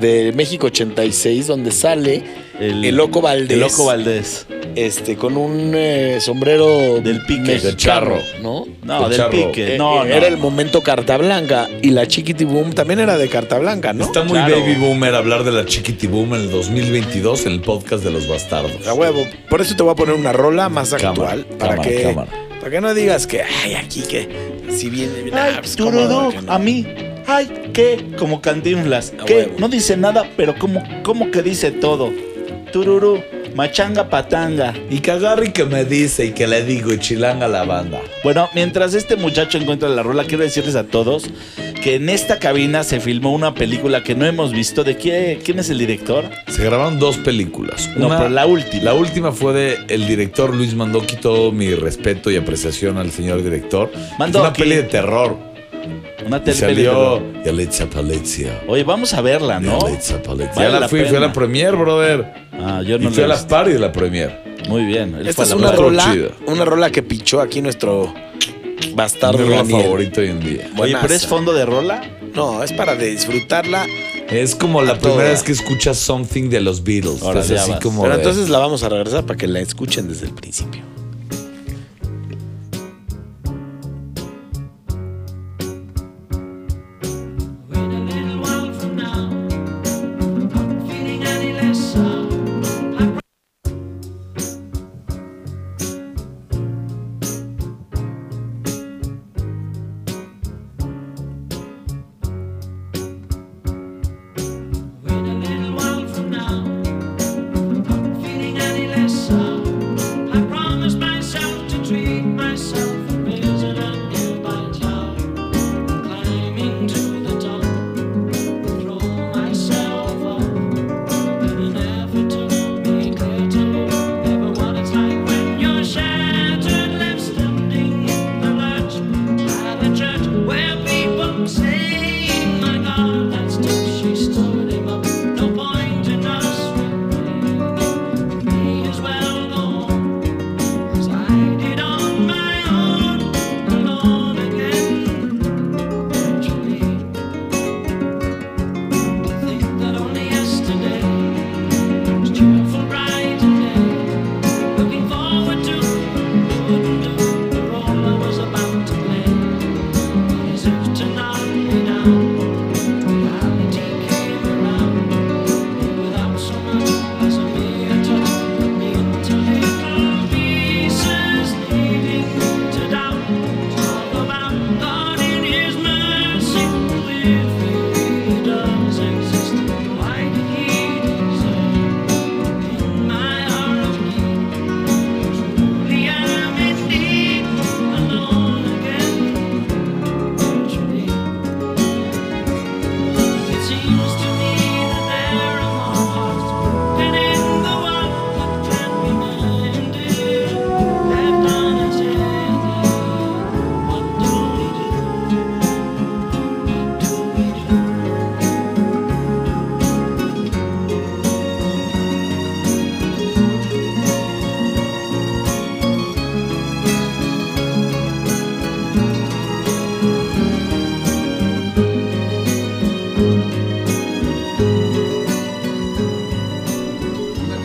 de 0.00 0.32
México 0.34 0.66
86 0.68 1.46
donde 1.46 1.70
sale 1.70 2.24
el, 2.58 2.82
Loco 2.96 3.20
Valdés. 3.20 3.50
El 3.52 3.60
Loco 3.60 3.84
Valdés. 3.84 4.46
Este, 4.76 5.16
con 5.16 5.36
un 5.36 5.72
eh, 5.74 6.18
sombrero 6.20 7.00
Del 7.00 7.20
pique. 7.26 7.40
mexicano, 7.40 7.62
Del 7.64 7.76
charro. 7.76 8.18
¿no? 8.42 8.66
No, 8.82 9.04
El 9.04 9.08
del 9.10 9.18
charro. 9.18 9.30
pique. 9.30 9.74
Eh, 9.74 9.78
No, 9.78 10.04
eh, 10.04 10.08
no. 10.08 10.14
Era 10.14 10.26
el 10.28 10.36
momento 10.36 10.82
carta 10.82 11.16
blanca 11.16 11.68
y 11.82 11.90
la 11.90 12.06
Chiquitiboom 12.06 12.72
también 12.72 13.00
era 13.00 13.16
de 13.18 13.28
carta 13.28 13.58
blanca, 13.58 13.92
¿no? 13.92 14.04
Está 14.04 14.22
muy 14.22 14.32
Claro. 14.38 14.60
baby 14.60 14.74
boomer 14.76 15.14
hablar 15.14 15.44
de 15.44 15.52
la 15.52 15.64
chiquitiboom 15.64 16.34
en 16.34 16.40
el 16.42 16.50
2022 16.50 17.46
en 17.46 17.52
el 17.52 17.60
podcast 17.60 18.04
de 18.04 18.10
los 18.10 18.28
bastardos. 18.28 18.86
A 18.86 18.94
huevo. 18.94 19.26
Por 19.48 19.60
eso 19.60 19.74
te 19.76 19.82
voy 19.82 19.92
a 19.92 19.94
poner 19.96 20.14
una 20.14 20.32
rola 20.32 20.68
más 20.68 20.90
Cámara, 20.90 21.10
actual. 21.10 21.46
para, 21.58 21.76
cámara, 21.76 21.88
que, 21.88 22.02
cámara. 22.02 22.28
para 22.58 22.70
que 22.70 22.80
no 22.80 22.94
digas 22.94 23.26
que, 23.26 23.42
ay, 23.42 23.74
aquí 23.74 24.02
que. 24.02 24.28
Si 24.70 24.88
viene. 24.88 25.12
Ay, 25.24 25.30
nah, 25.32 25.58
pues, 25.60 25.76
¿cómo? 25.76 25.90
tururú, 25.90 26.30
Que 26.30 26.42
no. 26.42 26.52
a 26.52 26.58
mí. 26.58 26.86
Ay, 27.26 27.48
¿qué? 27.72 28.06
Como 28.18 28.40
cantinflas. 28.40 29.12
A 29.20 29.24
¿Qué? 29.24 29.34
huevo. 29.34 29.54
No 29.58 29.68
dice 29.68 29.96
nada, 29.96 30.28
pero 30.36 30.56
como, 30.58 30.82
como 31.02 31.30
que 31.30 31.42
dice 31.42 31.70
todo. 31.72 32.10
Tururú, 32.72 33.20
machanga 33.54 34.08
patanga. 34.08 34.74
Y 34.90 35.00
que 35.00 35.10
agarre 35.10 35.46
y 35.46 35.50
que 35.50 35.64
me 35.64 35.84
dice 35.84 36.26
y 36.26 36.30
que 36.32 36.46
le 36.46 36.64
digo 36.64 36.92
y 36.92 36.98
chilanga 36.98 37.48
la 37.48 37.64
banda. 37.64 38.00
Bueno, 38.22 38.48
mientras 38.54 38.94
este 38.94 39.16
muchacho 39.16 39.58
encuentra 39.58 39.88
la 39.88 40.02
rola, 40.02 40.24
quiero 40.24 40.42
decirles 40.42 40.76
a 40.76 40.84
todos 40.84 41.24
que 41.82 41.94
en 41.94 42.08
esta 42.08 42.38
cabina 42.38 42.84
se 42.84 43.00
filmó 43.00 43.32
una 43.32 43.54
película 43.54 44.02
que 44.02 44.14
no 44.14 44.26
hemos 44.26 44.52
visto. 44.52 44.84
¿De 44.84 44.96
qué, 44.96 45.40
quién 45.44 45.58
es 45.58 45.70
el 45.70 45.78
director? 45.78 46.24
Se 46.48 46.64
grabaron 46.64 46.98
dos 46.98 47.16
películas. 47.18 47.90
No, 47.96 48.08
pero 48.08 48.28
la 48.28 48.46
última. 48.46 48.84
La 48.84 48.94
última 48.94 49.32
fue 49.32 49.52
de 49.52 49.78
el 49.88 50.06
director 50.06 50.54
Luis 50.54 50.74
Mandoki. 50.74 51.16
Todo 51.16 51.52
mi 51.52 51.74
respeto 51.74 52.30
y 52.30 52.36
apreciación 52.36 52.98
al 52.98 53.10
señor 53.10 53.42
director. 53.42 53.90
Mandoki. 54.18 54.44
Es 54.44 54.48
una 54.48 54.52
peli 54.52 54.76
de 54.76 54.82
terror. 54.84 55.49
Una 56.26 56.42
Y 56.44 56.52
salió 56.52 57.22
Yalitza 57.44 57.86
Palizia. 57.86 58.62
Oye, 58.68 58.84
vamos 58.84 59.14
a 59.14 59.20
verla, 59.20 59.60
¿no? 59.60 59.78
Yalitza. 59.80 60.20
Vale 60.26 60.50
Ya 60.56 60.68
la 60.68 60.80
la 60.80 60.88
fui, 60.88 61.04
fui 61.04 61.16
a 61.16 61.20
la 61.20 61.32
premier, 61.32 61.74
brother. 61.76 62.32
Ah, 62.52 62.82
yo 62.84 62.96
Y 62.96 63.00
no 63.00 63.10
fui 63.10 63.22
a 63.22 63.26
la 63.28 63.34
las 63.34 63.44
party 63.44 63.72
de 63.72 63.78
la 63.78 63.90
premier. 63.92 64.42
Muy 64.68 64.84
bien. 64.84 65.14
él 65.14 65.26
Esta 65.26 65.42
es 65.44 65.52
una 65.52 65.72
rola, 65.72 66.14
una 66.46 66.64
rola 66.64 66.90
que 66.90 67.02
pichó 67.02 67.40
aquí 67.40 67.62
nuestro 67.62 68.12
bastardo 68.94 69.38
Mi 69.38 69.44
rola 69.44 69.56
Daniel. 69.58 69.82
favorita 69.82 70.20
hoy 70.20 70.28
en 70.28 70.40
día. 70.40 70.70
Oye, 70.78 70.96
pero 71.00 71.14
es 71.14 71.26
fondo 71.26 71.52
de 71.52 71.64
rola. 71.64 72.02
No, 72.34 72.62
es 72.62 72.72
para 72.72 72.94
disfrutarla. 72.94 73.86
Es 74.28 74.54
como 74.54 74.82
la 74.82 74.92
primera 74.94 75.14
toda. 75.22 75.30
vez 75.30 75.42
que 75.42 75.50
escuchas 75.52 75.96
something 75.98 76.48
de 76.50 76.60
los 76.60 76.84
Beatles. 76.84 77.22
Ahora 77.22 77.40
Entonces, 77.40 77.66
ya 77.66 77.74
así 77.74 77.82
como 77.82 78.02
Pero 78.02 78.14
de- 78.14 78.20
entonces 78.22 78.48
la 78.48 78.58
vamos 78.58 78.84
a 78.84 78.88
regresar 78.88 79.24
para 79.26 79.36
que 79.36 79.48
la 79.48 79.58
escuchen 79.60 80.06
desde 80.08 80.26
el 80.26 80.32
principio. 80.34 80.82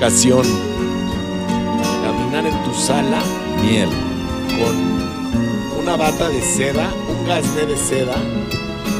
Una 0.06 0.14
ocasión, 0.14 0.46
caminar 2.04 2.46
en 2.46 2.64
tu 2.64 2.80
sala 2.80 3.24
Miel. 3.64 3.90
con 4.60 5.82
una 5.82 5.98
bata 5.98 6.30
de 6.30 6.44
seda, 6.44 6.94
un 7.10 7.28
gasné 7.28 7.66
de 7.66 7.76
seda, 7.76 8.14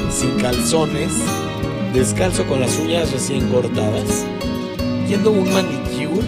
sin 0.10 0.32
calzones, 0.40 1.12
descalzo 1.94 2.44
con 2.48 2.60
las 2.60 2.80
uñas 2.80 3.12
recién 3.12 3.48
cortadas, 3.50 4.26
yendo 5.08 5.30
un 5.30 5.54
manicure 5.54 6.26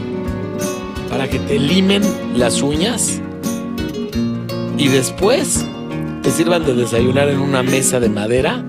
para 1.10 1.28
que 1.28 1.40
te 1.40 1.58
limen 1.58 2.04
las 2.36 2.62
uñas 2.62 3.20
y 4.78 4.90
después 4.90 5.66
te 6.22 6.30
sirvan 6.30 6.68
de 6.68 6.76
desayunar 6.76 7.30
en 7.30 7.40
una 7.40 7.64
mesa 7.64 8.00
de 8.00 8.10
madera 8.10 8.64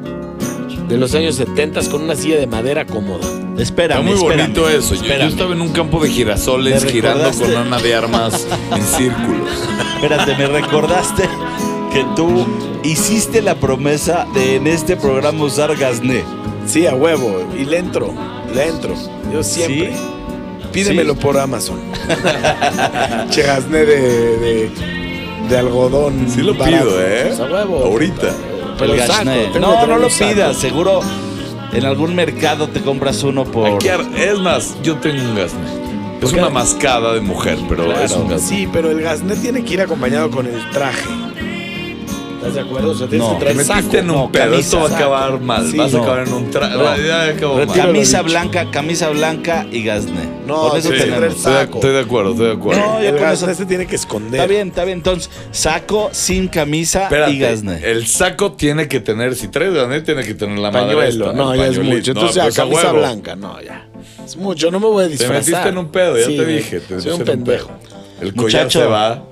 de 0.89 0.97
los 0.97 1.15
años 1.15 1.35
70 1.35 1.91
con 1.91 2.05
una 2.05 2.17
silla 2.17 2.37
de 2.37 2.47
madera 2.47 2.87
cómoda. 2.87 3.38
Espera, 3.59 3.97
Está 3.99 4.07
muy 4.09 4.19
bonito 4.19 4.69
eso. 4.69 4.95
Yo, 4.95 5.01
yo 5.01 5.07
Espérame. 5.07 5.29
estaba 5.29 5.53
en 5.53 5.61
un 5.61 5.69
campo 5.71 6.01
de 6.03 6.11
girasoles 6.11 6.85
Me 6.85 6.91
girando 6.93 7.31
con 7.33 7.55
una 7.57 7.79
de 7.79 7.95
armas 7.95 8.47
en 8.75 8.83
círculos. 8.97 9.49
Espérate, 9.97 10.37
me 10.37 10.47
recordaste 10.47 11.29
que 11.93 12.05
tú 12.15 12.47
hiciste 12.85 13.43
la 13.43 13.57
promesa 13.57 14.27
de 14.35 14.57
en 14.57 14.67
este 14.67 14.97
programa 14.97 15.45
usar 15.45 15.75
gasné. 15.77 16.23
Sí, 16.67 16.87
a 16.87 16.95
huevo. 16.95 17.43
Y 17.59 17.65
le 17.65 17.79
entro, 17.79 18.15
le 18.55 18.69
entro. 18.69 18.95
Yo 19.33 19.43
siempre. 19.43 19.93
¿Sí? 19.93 20.69
Pídemelo 20.73 21.15
Sí. 21.15 21.21
por 21.21 21.39
Amazon. 21.39 21.81
che 23.31 23.43
gasné 23.43 23.85
de, 23.87 24.01
de, 24.39 24.71
de 25.49 25.59
algodón. 25.59 26.27
Sí 26.33 26.43
lo 26.43 26.55
barato. 26.55 26.85
pido, 26.85 27.03
¿eh? 27.03 27.25
Pues 27.29 27.41
a 27.41 27.45
huevo. 27.45 27.85
Ahorita. 27.85 28.29
Pero 28.79 28.95
El 28.95 29.01
saco, 29.01 29.25
No, 29.59 29.87
no 29.87 29.99
lo 29.99 30.09
pidas. 30.09 30.57
Seguro 30.59 31.01
en 31.73 31.85
algún 31.85 32.15
mercado 32.15 32.69
te 32.69 32.81
compras 32.81 33.23
uno 33.23 33.45
por. 33.45 33.75
Aquí 33.77 33.89
es 34.17 34.39
más, 34.39 34.77
yo 34.83 34.97
tengo 34.97 35.23
un 35.23 35.35
gasné. 35.37 35.89
Es 36.23 36.33
una 36.33 36.49
mascada 36.51 37.13
de 37.15 37.21
mujer, 37.21 37.59
pero 37.69 37.85
Claro, 37.85 38.03
es 38.03 38.13
un 38.13 38.29
gasné. 38.29 38.49
sí, 38.49 38.69
pero 38.73 38.91
el 38.91 39.01
gasné 39.01 39.37
tiene 39.37 39.65
que 39.65 39.75
ir 39.75 39.81
acompañado 39.83 40.31
con 40.31 40.47
el 40.47 40.69
traje. 40.71 41.09
¿Estás 42.39 42.55
de 42.55 42.61
acuerdo? 42.61 42.91
O 42.91 42.95
sea, 42.95 43.09
tienes 43.09 43.27
No, 43.29 43.35
que 43.35 43.39
Te 43.39 43.41
traer 43.53 43.57
metiste 43.57 43.83
saco. 43.83 43.97
en 43.99 44.11
un 44.11 44.17
no, 44.17 44.33
pedo, 44.33 44.43
camisa, 44.45 44.61
esto 44.61 44.77
va 44.79 44.85
a 44.85 44.89
saco. 44.89 44.97
acabar 44.97 45.41
mal. 45.41 45.71
Sí, 45.71 45.77
Vas 45.77 45.93
no. 45.93 45.99
a 45.99 46.03
acabar 46.03 46.27
en 46.29 46.33
un. 46.35 46.53
Retiro. 46.53 47.73
Camisa 47.75 48.23
blanca, 48.23 48.71
camisa 48.71 49.09
blanca 49.11 49.67
y 49.71 49.83
gasné. 49.83 50.39
No, 50.47 50.69
con 50.71 50.79
eso 50.79 50.89
sí, 50.91 50.95
tenemos. 50.99 51.19
traer 51.19 51.33
Estoy 51.33 51.53
de, 51.53 51.59
saco. 51.59 51.75
estoy 51.75 51.93
de 51.93 52.01
acuerdo, 52.01 52.31
estoy 52.33 52.47
de 52.47 52.53
acuerdo. 52.53 52.81
No, 52.81 53.01
yo 53.03 53.09
el 53.09 53.15
con 53.17 53.23
gasné 53.23 53.51
eso- 53.53 53.59
se 53.59 53.67
tiene 53.67 53.87
que 53.87 53.97
esconder. 53.97 54.41
Está 54.41 54.47
bien, 54.47 54.69
está 54.69 54.85
bien. 54.85 54.99
Entonces, 54.99 55.31
saco 55.51 56.09
sin 56.13 56.49
camisa 56.49 57.03
Espérate, 57.05 57.33
y 57.33 57.39
gasné. 57.41 57.81
el 57.91 58.07
saco 58.07 58.53
tiene 58.53 58.89
que 58.89 59.01
tener, 59.01 59.35
si 59.35 59.49
traes 59.49 59.75
gasné, 59.75 60.01
tiene 60.03 60.23
que 60.25 60.35
tener 60.35 60.59
la 60.59 60.71
madre 60.71 60.95
Pañuelo. 60.97 61.25
esta, 61.27 61.37
no, 61.37 61.53
el 61.53 61.61
ya 61.61 61.67
es 61.67 61.79
mucho. 61.81 62.13
Entonces, 62.13 62.43
pues 62.43 62.55
camisa 62.55 62.87
huevo. 62.87 62.99
blanca. 62.99 63.37
No, 63.37 63.61
ya. 63.61 63.89
Es 64.25 64.37
mucho, 64.37 64.71
no 64.71 64.79
me 64.81 64.87
voy 64.87 65.03
a 65.05 65.07
Te 65.07 65.13
disfrazar. 65.13 65.39
metiste 65.41 65.69
en 65.69 65.79
un 65.79 65.89
pedo, 65.89 66.17
ya 66.19 66.27
Sí, 66.27 66.37
te 66.37 66.47
dije. 66.47 66.81
Te 66.81 67.01
soy 67.01 67.13
un 67.13 67.19
metiste 67.19 67.33
en 67.33 67.45
pendejo. 67.45 67.71
El 68.21 68.35
collar 68.35 68.65
Muchacho. 68.65 68.81
se 68.81 68.87
va. 68.87 69.23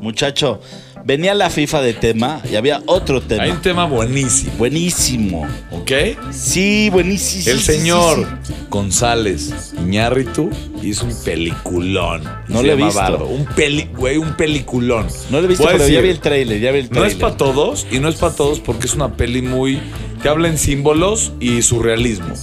Muchacho, 0.00 0.60
venía 1.06 1.34
la 1.34 1.50
FIFA 1.50 1.82
de 1.82 1.94
tema 1.94 2.42
y 2.50 2.56
había 2.56 2.82
otro 2.86 3.20
tema. 3.22 3.44
Hay 3.44 3.50
un 3.52 3.62
tema 3.62 3.84
buenísimo, 3.86 4.52
Buenísimo. 4.58 5.46
¿ok? 5.70 5.92
Sí, 6.32 6.90
buenísimo. 6.90 7.44
El 7.52 7.60
sí, 7.60 7.64
sí, 7.64 7.78
señor 7.78 8.26
sí. 8.42 8.52
González 8.68 9.72
Iñárritu 9.78 10.50
hizo 10.82 11.06
un 11.06 11.14
peliculón. 11.24 12.24
No 12.48 12.62
lo 12.62 12.72
he 12.72 12.76
visto. 12.76 12.94
Bardo. 12.94 13.26
Un 13.26 13.44
peli, 13.46 13.88
güey, 13.96 14.16
un 14.16 14.36
peliculón. 14.36 15.06
No 15.30 15.38
lo 15.38 15.44
he 15.44 15.48
visto, 15.48 15.62
Voy 15.64 15.74
pero 15.74 15.86
ya 15.88 16.00
vi 16.00 16.08
el 16.08 16.18
trailer, 16.18 16.60
ya 16.60 16.72
vi 16.72 16.78
el 16.80 16.84
No 16.86 16.90
trailer. 16.90 17.12
es 17.12 17.18
para 17.18 17.36
todos 17.36 17.86
y 17.92 18.00
no 18.00 18.08
es 18.08 18.16
para 18.16 18.34
todos 18.34 18.58
porque 18.58 18.86
es 18.86 18.94
una 18.94 19.16
peli 19.16 19.42
muy 19.42 19.78
te 20.22 20.28
habla 20.28 20.48
en 20.48 20.58
símbolos 20.58 21.32
y 21.38 21.62
surrealismo. 21.62 22.34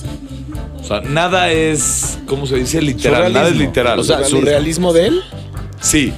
O 0.80 0.86
sea, 0.86 1.02
nada 1.02 1.52
es, 1.52 2.18
¿cómo 2.28 2.46
se 2.46 2.56
dice? 2.58 2.82
Literal, 2.82 3.34
nada 3.34 3.48
es 3.48 3.54
Surrealismo. 3.54 3.68
literal. 3.68 4.00
O 4.00 4.04
sea, 4.04 4.24
su 4.24 4.40
realismo 4.42 4.94
de 4.94 5.08
él. 5.08 5.22
Sí, 5.82 6.14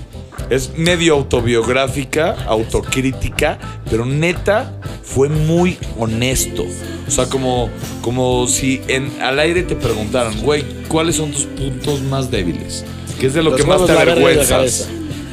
es 0.50 0.78
medio 0.78 1.16
autobiográfica, 1.16 2.36
autocrítica, 2.48 3.58
pero 3.90 4.06
neta 4.06 4.74
fue 5.04 5.30
muy 5.30 5.78
honesto. 5.98 6.66
O 7.08 7.12
sea, 7.12 7.26
como, 7.28 7.70
como 8.02 8.48
si 8.48 8.82
en, 8.88 9.12
al 9.22 9.40
aire 9.40 9.64
te 9.64 9.76
preguntaran, 9.76 10.42
güey, 10.42 10.64
¿cuáles 10.88 11.16
son 11.16 11.32
tus 11.32 11.44
puntos 11.46 12.02
más 12.02 12.32
débiles? 12.32 12.84
¿Qué 13.20 13.28
es 13.28 13.34
de 13.34 13.44
lo 13.44 13.52
Los 13.52 13.62
que 13.62 13.68
más 13.68 13.86
te 13.86 13.92
avergüenzas? 13.92 14.48
cabeza. 14.50 14.90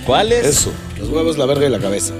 ¿Cuál 0.07 0.33
es? 0.33 0.47
Eso. 0.47 0.73
Los 0.99 1.09
huevos, 1.09 1.39
la 1.39 1.47
verga 1.47 1.67
y 1.67 1.71
la 1.71 1.79
cabeza. 1.79 2.13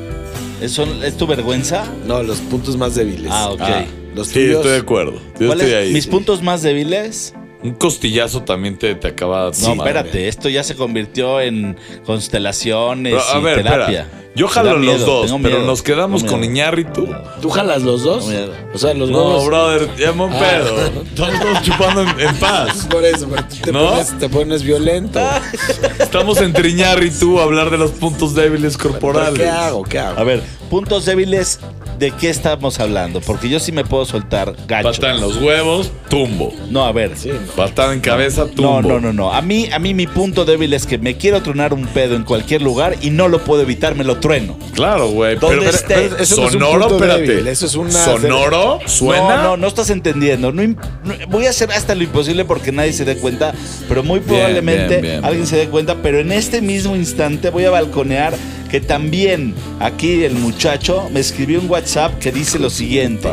¿Es, 0.61 0.73
son- 0.73 1.03
¿Es 1.05 1.17
tu 1.17 1.27
vergüenza? 1.27 1.85
No, 2.07 2.23
los 2.23 2.39
puntos 2.39 2.77
más 2.77 2.95
débiles. 2.95 3.29
Ah, 3.31 3.51
ok. 3.51 3.61
Ah, 3.63 3.85
Los 4.15 4.29
sí, 4.29 4.35
tuyos. 4.35 4.57
estoy 4.57 4.73
de 4.73 4.79
acuerdo. 4.79 5.15
Yo 5.41 5.47
¿Cuál 5.49 5.61
estoy 5.61 5.71
es- 5.75 5.77
ahí. 5.77 5.93
Mis 5.93 6.07
puntos 6.07 6.43
más 6.43 6.63
débiles. 6.63 7.35
Un 7.65 7.75
costillazo 7.75 8.43
también 8.43 8.77
te, 8.77 8.95
te 8.97 9.09
acaba 9.09 9.47
No, 9.47 9.53
Sí, 9.53 9.71
espérate, 9.71 10.27
esto 10.29 10.49
ya 10.49 10.65
se 10.65 10.75
convirtió 10.75 11.41
en 11.41 11.77
constelaciones 12.05 13.15
Pero, 13.15 13.37
a 13.37 13.39
y 13.39 13.43
ver, 13.43 13.57
terapia. 13.63 14.01
espera. 14.03 14.23
Yo 14.35 14.49
jalo 14.49 14.79
los 14.79 15.05
dos, 15.05 15.27
pero 15.31 15.39
miedo, 15.59 15.67
nos 15.67 15.83
quedamos 15.83 16.25
con. 16.25 16.43
Iñárritu. 16.43 17.07
¿Tú 17.43 17.51
jalas 17.51 17.83
los 17.83 18.03
dos? 18.03 18.27
No. 18.27 18.39
O 18.73 18.79
sea, 18.79 18.95
los 18.95 19.11
No, 19.11 19.19
huevos. 19.27 19.47
brother, 19.47 19.91
llama 19.99 20.25
un 20.25 20.33
Ah. 20.33 20.39
pedo. 20.39 21.03
Estamos 21.05 21.41
todos 21.41 21.63
chupando 21.63 22.01
en, 22.03 22.21
en 22.21 22.37
paz. 22.37 22.87
Por 22.91 23.05
eso, 23.05 23.29
pero 23.29 23.45
tú 23.47 23.57
te, 23.63 23.73
¿No? 23.73 23.91
pones, 23.91 24.19
te 24.19 24.29
pones 24.31 24.63
violento. 24.63 25.21
Estamos 25.99 26.41
entre 26.41 26.71
Iñárritu 26.71 27.41
a 27.41 27.43
hablar 27.43 27.69
de 27.71 27.77
los 27.77 27.91
puntos 27.91 28.35
débiles 28.35 28.79
¿Pero 28.79 28.91
corporales. 28.93 29.39
¿Qué 29.39 29.49
hago? 29.51 29.83
¿Qué 29.83 29.99
hago? 29.99 30.19
A 30.19 30.25
ver, 30.25 30.43
puntos 30.71 31.05
débiles, 31.05 31.61
¿de 32.03 32.11
qué 32.11 32.29
estamos 32.31 32.81
hablando? 32.81 33.21
Porque 33.21 33.49
yo 33.49 33.61
sí 33.61 33.71
me 33.71 33.85
puedo 33.85 34.05
soltar 34.05 34.55
gacho. 34.67 34.91
Patada 34.91 35.15
en 35.15 35.21
los 35.21 35.37
huevos, 35.37 35.93
tumbo. 36.09 36.53
No, 36.69 36.85
a 36.85 36.91
ver. 36.91 37.13
Sí, 37.17 37.29
no. 37.29 37.53
Patada 37.53 37.93
en 37.95 38.01
cabeza, 38.01 38.43
No, 38.43 38.49
tumbo. 38.49 38.83
no, 38.83 39.01
no, 39.01 39.13
no. 39.13 39.33
A 39.33 39.41
mí, 39.41 39.69
a 39.73 39.79
mí 39.79 39.95
mi 39.95 40.09
punto 40.09 40.45
débil 40.45 40.73
es 40.75 40.85
que 40.85 40.99
me 40.99 41.17
quiero 41.17 41.43
tronar 41.43 41.73
un 41.73 41.87
pedo 41.87 42.17
en 42.17 42.25
cualquier 42.25 42.61
lugar 42.61 42.97
y 43.03 43.11
no 43.11 43.29
lo 43.29 43.45
puedo 43.45 43.63
evitar, 43.63 43.95
me 43.95 44.03
lo 44.03 44.19
trueno. 44.19 44.57
Claro, 44.75 45.11
güey. 45.11 45.37
¿Dónde 45.37 45.59
Pero, 45.59 45.71
esté? 45.71 45.95
pero- 45.95 46.17
Eso 46.19 46.37
no 46.37 46.49
es 46.49 46.55
un 46.55 46.61
sonoro, 46.61 46.89
punto 46.89 46.95
espérate. 46.97 47.23
débil, 47.23 47.47
eso 47.47 47.67
es 47.67 47.75
una- 47.77 47.91
Sonoro, 48.05 48.81
suena. 48.87 49.37
No, 49.37 49.43
no, 49.43 49.57
no 49.59 49.67
estás 49.69 49.89
entendiendo. 49.91 50.51
No 50.51 50.61
im- 50.63 50.77
no- 51.05 51.15
voy 51.29 51.47
a 51.47 51.51
hacer 51.51 51.71
hasta 51.71 51.95
lo 51.95 52.03
imposible 52.03 52.45
porque 52.45 52.73
nadie 52.73 52.93
se 52.93 53.05
dé 53.05 53.17
cuenta, 53.17 53.53
pero 53.89 54.03
muy 54.03 54.19
probablemente 54.21 54.89
bien, 55.01 55.03
bien. 55.03 55.25
alguien 55.25 55.47
se 55.47 55.57
dé 55.57 55.69
cuenta. 55.69 55.97
Pero 56.03 56.19
en 56.19 56.33
este 56.33 56.61
mismo 56.61 56.97
instante 56.97 57.51
voy 57.51 57.65
a 57.65 57.71
balconear 57.71 58.35
que 58.73 58.81
también 58.81 59.55
aquí 59.81 60.25
el 60.25 60.33
muchacho 60.33 61.11
me 61.13 61.21
escribió 61.21 61.61
un 61.61 61.69
WhatsApp 61.69 62.19
que 62.19 62.33
dice 62.33 62.59
lo 62.59 62.71
siguiente. 62.71 63.31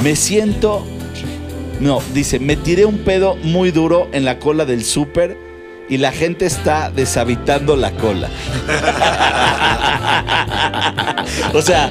Me 0.00 0.14
siento. 0.14 0.86
No, 1.80 2.00
dice, 2.14 2.38
me 2.38 2.54
tiré 2.54 2.84
un 2.84 2.98
pedo 2.98 3.34
muy 3.34 3.72
duro 3.72 4.08
en 4.12 4.24
la 4.24 4.38
cola 4.38 4.64
del 4.64 4.84
súper 4.84 5.36
y 5.88 5.96
la 5.96 6.12
gente 6.12 6.46
está 6.46 6.92
deshabitando 6.92 7.74
la 7.74 7.90
cola. 7.90 8.30
o 11.52 11.60
sea, 11.60 11.90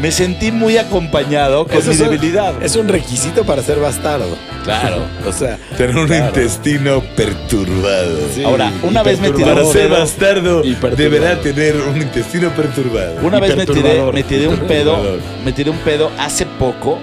me 0.00 0.10
sentí 0.12 0.52
muy 0.52 0.76
acompañado 0.78 1.66
con 1.66 1.76
Eso 1.78 1.88
mi 1.88 1.94
es 1.94 2.00
un- 2.00 2.10
debilidad. 2.10 2.62
Es 2.62 2.76
un 2.76 2.88
requisito 2.88 3.44
para 3.44 3.62
ser 3.62 3.78
bastardo. 3.80 4.36
Claro. 4.64 5.02
O 5.26 5.32
sea, 5.32 5.58
Tener 5.76 5.96
un 5.96 6.06
Claro. 6.06 6.26
intestino 6.26 7.02
perturbado. 7.16 8.18
sí, 8.34 8.42
Ahora, 8.44 8.72
una 8.82 9.02
vez 9.02 9.20
me 9.20 9.30
tiré 9.30 9.44
Para 9.44 9.56
perturbador. 9.56 9.72
ser 9.72 9.88
bastardo, 9.90 10.64
Y 10.64 10.76
deberá 10.96 11.40
tener 11.40 11.76
un 11.76 11.96
intestino 12.00 12.50
perturbado. 12.50 13.16
Una 13.22 13.40
vez 13.40 13.56
me 13.56 13.66
tiré, 13.66 14.02
me 14.12 14.22
tiré 14.22 14.48
un 14.48 14.58
pedo, 14.60 15.18
me 15.44 15.52
tiré 15.52 15.70
un 15.70 15.78
pedo 15.78 16.10
hace 16.18 16.46
poco 16.46 16.98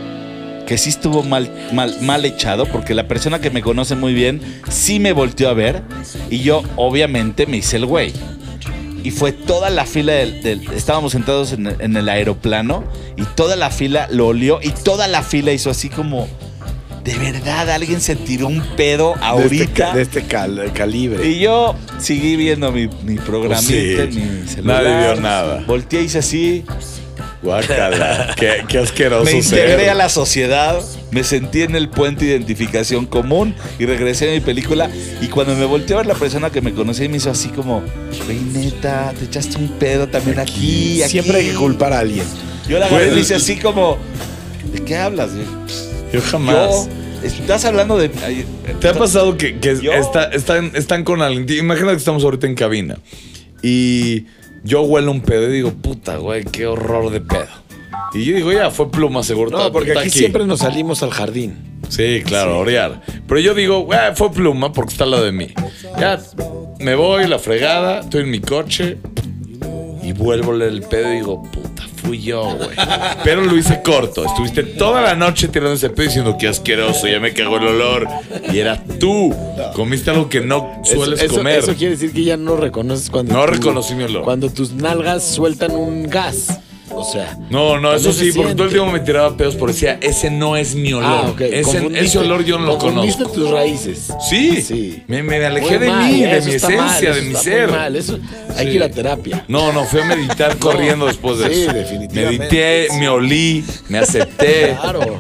que 0.66 0.78
sí 0.80 0.90
estuvo 0.90 1.22
mal, 1.22 1.52
mal, 1.74 1.96
mal 2.02 2.25
echado 2.25 2.66
porque 2.66 2.96
la 2.96 3.08
persona 3.08 3.40
que 3.40 3.52
me 3.52 3.62
conoce 3.62 3.94
muy 3.96 4.14
bien 4.16 4.41
sí 4.67 5.00
me 5.00 5.12
volteó 5.13 5.50
a 5.50 5.54
ver 5.54 5.84
y 6.32 6.39
yo 6.39 6.63
obviamente 6.76 7.46
me 7.46 7.58
hice 7.58 7.78
el 7.78 7.86
güey. 7.86 8.13
Y 9.06 9.12
fue 9.12 9.32
toda 9.32 9.70
la 9.70 9.86
fila 9.86 10.13
del, 10.13 10.41
del- 10.41 10.68
estábamos 10.74 11.12
sentados 11.12 11.54
en 11.54 11.68
el, 11.68 11.76
en 11.80 11.96
el 11.96 12.10
aeroplano 12.10 12.84
y 13.15 13.24
toda 13.24 13.56
la 13.56 13.70
fila 13.70 14.08
lo 14.12 14.28
olió 14.28 14.60
y 14.62 14.72
toda 14.72 15.08
la 15.08 15.22
fila 15.22 15.52
hizo 15.54 15.70
así 15.70 15.89
como 15.89 16.28
de 17.04 17.15
verdad 17.20 17.70
alguien 17.70 18.02
se 18.02 18.15
tiró 18.15 18.48
un 18.48 18.62
pedo 18.76 19.10
de 19.10 19.13
este, 19.13 19.26
ahorita. 19.28 19.94
de 19.94 20.02
este 20.02 20.24
cal- 20.24 20.72
calibre. 20.74 21.28
Y 21.28 21.38
yo 21.39 21.76
seguí 22.00 22.36
viendo 22.36 22.72
mi, 22.72 22.88
mi 23.04 23.18
programita 23.18 23.62
Sí. 24.12 24.18
mi 24.20 24.48
celular. 24.48 24.84
Nadie 24.84 24.98
vio 25.13 25.22
nada. 25.22 25.63
Volteé 25.68 26.02
y 26.02 26.06
hice 26.06 26.18
así. 26.18 26.65
Guácala. 27.45 28.34
qué, 28.36 28.63
qué 28.67 28.79
asqueroso 28.79 29.23
Me 29.25 29.41
ser. 29.41 29.60
integré 29.60 29.89
a 29.89 29.93
la 29.93 30.10
sociedad, 30.10 30.81
me 31.12 31.23
sentí 31.23 31.62
en 31.62 31.75
el 31.75 31.89
puente 31.89 32.25
de 32.25 32.31
identificación 32.31 33.05
común 33.05 33.55
y 33.79 33.86
regresé 33.86 34.29
a 34.29 34.34
mi 34.34 34.39
película. 34.41 34.89
Y 35.21 35.27
cuando 35.27 35.55
me 35.55 35.65
volteó 35.65 35.95
a 35.97 35.99
ver 35.99 36.08
la 36.08 36.15
persona 36.15 36.49
que 36.49 36.62
me 36.62 36.73
conocía 36.73 37.05
y 37.05 37.10
me 37.10 37.17
hizo 37.17 37.29
así 37.29 37.49
como, 37.49 37.84
"Güey, 38.25 38.39
neta, 38.39 39.13
te 39.17 39.25
echaste 39.25 39.58
un 39.58 39.69
pedo 39.79 40.08
también 40.08 40.39
aquí, 40.39 41.01
aquí. 41.01 41.12
Siempre 41.12 41.38
hay 41.38 41.47
que 41.49 41.53
culpar 41.55 41.93
a 41.93 41.99
alguien. 41.99 42.25
Yo 42.67 42.79
la 42.79 42.88
agarré 42.88 43.03
y 43.03 43.08
Pues, 43.10 43.15
le 43.15 43.21
hice 43.21 43.36
así 43.36 43.55
como, 43.58 43.97
¿de 44.73 44.84
qué 44.84 44.97
hablas? 44.97 45.29
Yo 46.12 46.21
jamás. 46.21 46.88
Yo, 47.21 47.27
estás 47.27 47.63
hablando 47.65 47.97
de... 47.97 48.10
¿Te 48.79 48.88
ha 48.89 48.93
pasado 48.93 49.38
que, 49.38 49.60
que 49.60 49.79
Yo- 49.81 49.93
está- 49.93 50.25
están, 50.25 50.71
están 50.75 51.03
con 51.03 51.21
alguien? 51.21 51.45
Imagina 51.60 51.91
que 51.91 51.97
estamos 51.97 52.23
ahorita 52.23 52.47
en 52.47 52.55
cabina 52.55 52.97
y 53.62 54.25
yo 54.65 54.82
huelo 54.82 55.12
un 55.12 55.21
pedo 55.21 55.47
y 55.47 55.54
digo, 55.54 55.71
puta, 55.71 56.17
güey, 56.17 56.43
qué 56.43 56.65
horror 56.65 57.12
de 57.12 57.21
pedo. 57.21 57.47
Y 58.15 58.25
yo 58.25 58.36
digo, 58.36 58.51
ya, 58.51 58.71
fue 58.71 58.89
pluma, 58.89 59.21
seguro. 59.23 59.51
No, 59.51 59.71
porque 59.71 59.89
está 59.89 60.01
aquí 60.01 60.10
siempre 60.10 60.45
nos 60.45 60.60
salimos 60.60 61.04
al 61.04 61.12
jardín. 61.12 61.80
Sí, 61.88 62.23
claro, 62.25 62.56
a 62.56 62.58
orear. 62.58 63.01
Pero 63.28 63.39
yo 63.39 63.54
digo, 63.54 63.82
güey, 63.82 63.99
fue 64.15 64.32
pluma 64.32 64.73
porque 64.73 64.93
está 64.93 65.04
al 65.04 65.12
lado 65.12 65.23
de 65.23 65.32
mí. 65.32 65.49
Ya, 65.99 66.19
me 66.80 66.95
voy, 66.95 67.28
la 67.28 67.38
fregada, 67.38 67.99
estoy 67.99 68.23
en 68.23 68.32
mi 68.32 68.39
coche 68.39 68.97
y 70.01 70.13
vuelvo 70.13 70.51
a 70.51 70.56
leer 70.56 70.71
el 70.71 70.82
pedo 70.82 71.13
y 71.13 71.17
digo, 71.17 71.43
puta, 71.43 71.64
fui 72.06 72.22
yo, 72.22 72.44
güey. 72.56 72.70
Pero 73.24 73.41
lo 73.41 73.56
hice 73.58 73.82
corto. 73.82 74.26
Estuviste 74.26 74.63
toda 74.63 75.02
la 75.02 75.15
noche 75.15 75.48
tirando 75.48 75.74
ese 75.74 75.89
pedo 75.89 76.06
diciendo, 76.08 76.36
qué 76.39 76.48
asqueroso, 76.48 77.08
ya 77.08 77.20
me 77.20 77.34
cagó 77.34 77.58
el 77.58 77.68
olor. 77.68 78.08
Y 78.54 78.60
era 78.60 78.82
tú. 79.00 79.34
Comiste 79.74 80.12
algo 80.12 80.30
que 80.30 80.41
no 80.41 80.82
sueles 80.84 81.22
eso, 81.22 81.36
comer. 81.38 81.60
eso 81.60 81.74
quiere 81.76 81.96
decir 81.96 82.13
que 82.13 82.24
ya 82.24 82.38
no 82.38 82.56
reconoces 82.56 83.10
cuando. 83.10 83.34
No 83.34 83.46
tu- 83.46 83.52
reconocí 83.52 83.94
mi 83.96 84.04
olor. 84.04 84.24
Cuando 84.24 84.50
tus 84.50 84.72
nalgas 84.74 85.24
sueltan 85.24 85.72
un 85.76 86.04
gas. 86.10 86.60
O 86.98 87.04
sea. 87.04 87.38
No, 87.50 87.78
no, 87.80 87.94
eso 87.94 88.13
sí, 88.13 88.32
porque 88.34 88.54
todo 88.54 88.65
el 88.68 88.70
tiempo 88.72 88.89
me 88.91 89.00
tiraba 89.02 89.36
pedos 89.36 89.56
porque 89.56 89.74
decía, 89.74 89.98
ese 90.02 90.30
no 90.32 90.56
es 90.56 90.76
mi 90.76 90.94
olor. 90.94 91.26
Ah, 91.26 91.30
ok. 91.32 91.41
ese, 91.41 91.89
ese 91.94 92.20
olor 92.20 92.46
yo 92.46 92.58
no 92.58 92.68
lo 92.68 92.78
conozco. 92.78 93.26
tus 93.28 93.50
raíces. 93.50 94.13
Sí, 94.30 94.62
Sí. 94.62 95.04
Me, 95.08 95.22
me 95.24 95.44
alejé 95.44 95.78
Muy 95.78 95.78
de 95.80 95.88
mal, 95.91 96.12
mí, 96.13 96.22
de 96.22 96.38
eso 96.38 96.48
mi 96.48 96.54
esencia, 96.56 96.78
mal, 96.82 97.02
de 97.02 97.10
eso 97.10 97.22
mi 97.30 97.36
ser. 97.36 97.72
mal, 97.72 97.96
Eso, 97.96 98.20
hay 98.56 98.65
Sí. 98.65 98.72
que 98.72 98.78
ir 98.78 98.84
a 98.84 98.89
terapia. 98.89 99.46
No, 99.48 99.72
no, 99.74 99.84
fui 99.86 100.02
a 100.02 100.06
meditar 100.06 100.58
corriendo 100.60 101.06
después 101.06 101.39
de 101.39 101.54
Sí, 101.54 101.62
eso. 101.63 101.74
definitivamente. 101.74 102.39
Medité, 102.39 102.88
me 103.00 103.10
olí, 103.10 103.63
me 103.89 104.00
acepté. 104.00 104.76
Claro. 104.86 105.18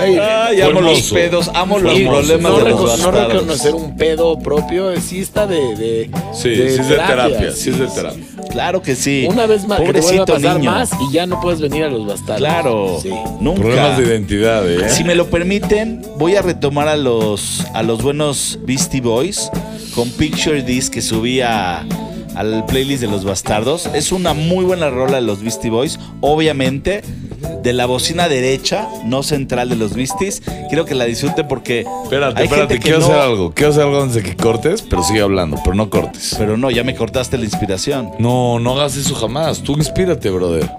Ay, 0.00 0.16
Fue 0.56 0.62
amo 0.64 0.80
los 0.80 1.02
pedos, 1.12 1.50
amo 1.54 1.78
los 1.78 1.92
problemas 2.00 2.52
no, 2.52 2.58
de 2.64 2.70
los 2.70 2.98
no 3.00 3.10
reconocer 3.10 3.74
un 3.74 3.96
pedo 3.96 4.38
propio, 4.38 4.98
sí 5.00 5.20
está 5.20 5.46
de. 5.46 5.76
de 5.76 6.10
Sí, 6.34 6.48
de 6.50 6.74
sí 6.74 6.80
es 6.80 6.88
de 6.88 6.96
terapia, 6.96 7.52
sí 7.52 7.70
es 7.70 7.78
de 7.78 7.86
terapia. 7.88 8.24
Claro 8.50 8.82
que 8.82 8.94
sí. 8.96 9.26
Una 9.28 9.46
vez 9.46 9.66
más, 9.66 9.80
que 9.80 9.92
te 9.92 10.00
vuelva 10.00 10.22
a 10.22 10.26
Pobrecito 10.26 10.34
pasar 10.34 10.58
niño. 10.58 10.70
más 10.70 10.90
y 11.08 11.12
ya 11.12 11.26
no 11.26 11.40
puedes 11.40 11.60
venir 11.60 11.84
a 11.84 11.88
los 11.88 12.06
bastardos. 12.06 12.38
Claro. 12.38 12.98
Sí. 13.02 13.10
Nunca. 13.40 13.60
Problemas 13.62 13.98
de 13.98 14.04
identidad, 14.04 14.70
¿eh? 14.70 14.88
Si 14.90 15.04
me 15.04 15.14
lo 15.14 15.28
permiten, 15.30 16.02
voy 16.18 16.36
a 16.36 16.42
retomar 16.42 16.88
a 16.88 16.96
los, 16.96 17.64
a 17.74 17.82
los 17.82 18.02
buenos 18.02 18.58
Beastie 18.62 19.00
Boys 19.00 19.50
con 19.94 20.10
Picture 20.10 20.62
This 20.62 20.90
que 20.90 21.00
subí 21.00 21.40
a- 21.40 21.86
al 22.34 22.64
playlist 22.66 23.02
de 23.02 23.08
los 23.08 23.24
bastardos. 23.24 23.86
Es 23.94 24.12
una 24.12 24.32
muy 24.34 24.64
buena 24.64 24.90
rola 24.90 25.16
de 25.16 25.22
los 25.22 25.42
Beastie 25.42 25.70
Boys. 25.70 25.98
Obviamente, 26.20 27.02
de 27.62 27.72
la 27.72 27.86
bocina 27.86 28.28
derecha, 28.28 28.88
no 29.04 29.22
central 29.22 29.68
de 29.68 29.76
los 29.76 29.94
Beasties. 29.94 30.42
Quiero 30.68 30.84
que 30.84 30.94
la 30.94 31.04
disfruten 31.04 31.46
porque. 31.48 31.84
Espérate, 32.04 32.38
hay 32.40 32.44
espérate, 32.46 32.74
gente 32.74 32.74
que 32.74 32.80
quiero 32.80 32.98
no- 33.00 33.04
hacer 33.06 33.18
algo. 33.18 33.52
Quiero 33.54 33.70
hacer 33.72 33.82
algo 33.82 34.00
antes 34.02 34.14
de 34.16 34.22
que 34.22 34.36
cortes, 34.36 34.82
pero 34.82 35.02
sigue 35.02 35.20
hablando, 35.20 35.58
pero 35.62 35.74
no 35.74 35.90
cortes. 35.90 36.34
Pero 36.38 36.56
no, 36.56 36.70
ya 36.70 36.84
me 36.84 36.94
cortaste 36.94 37.38
la 37.38 37.44
inspiración. 37.44 38.10
No, 38.18 38.58
no 38.58 38.72
hagas 38.72 38.96
eso 38.96 39.14
jamás. 39.14 39.62
Tú 39.62 39.74
inspírate, 39.74 40.30
brother. 40.30 40.70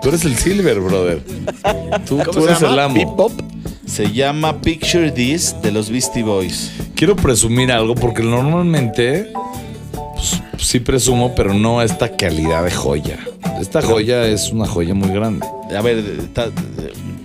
Tú 0.00 0.08
eres 0.08 0.24
el 0.24 0.36
silver, 0.36 0.80
brother. 0.80 1.22
Tú, 2.06 2.18
¿Cómo 2.18 2.24
tú 2.30 2.40
se 2.40 2.44
eres 2.46 2.60
llama? 2.60 2.72
el 2.74 2.78
amo. 2.80 3.16
Pop. 3.16 3.32
Se 3.86 4.10
llama 4.10 4.60
Picture 4.62 5.10
This 5.12 5.54
de 5.62 5.70
los 5.70 5.90
Beastie 5.90 6.22
Boys. 6.22 6.70
Quiero 6.94 7.14
presumir 7.14 7.70
algo 7.70 7.94
porque 7.94 8.22
normalmente 8.22 9.32
pues, 10.62 10.70
sí 10.70 10.78
presumo, 10.78 11.34
pero 11.34 11.52
no 11.54 11.82
esta 11.82 12.16
calidad 12.16 12.62
de 12.64 12.70
joya. 12.70 13.18
Esta 13.60 13.82
joya 13.82 14.26
es 14.26 14.52
una 14.52 14.64
joya 14.66 14.94
muy 14.94 15.08
grande. 15.10 15.44
A 15.76 15.82
ver, 15.82 16.28
ta- 16.32 16.50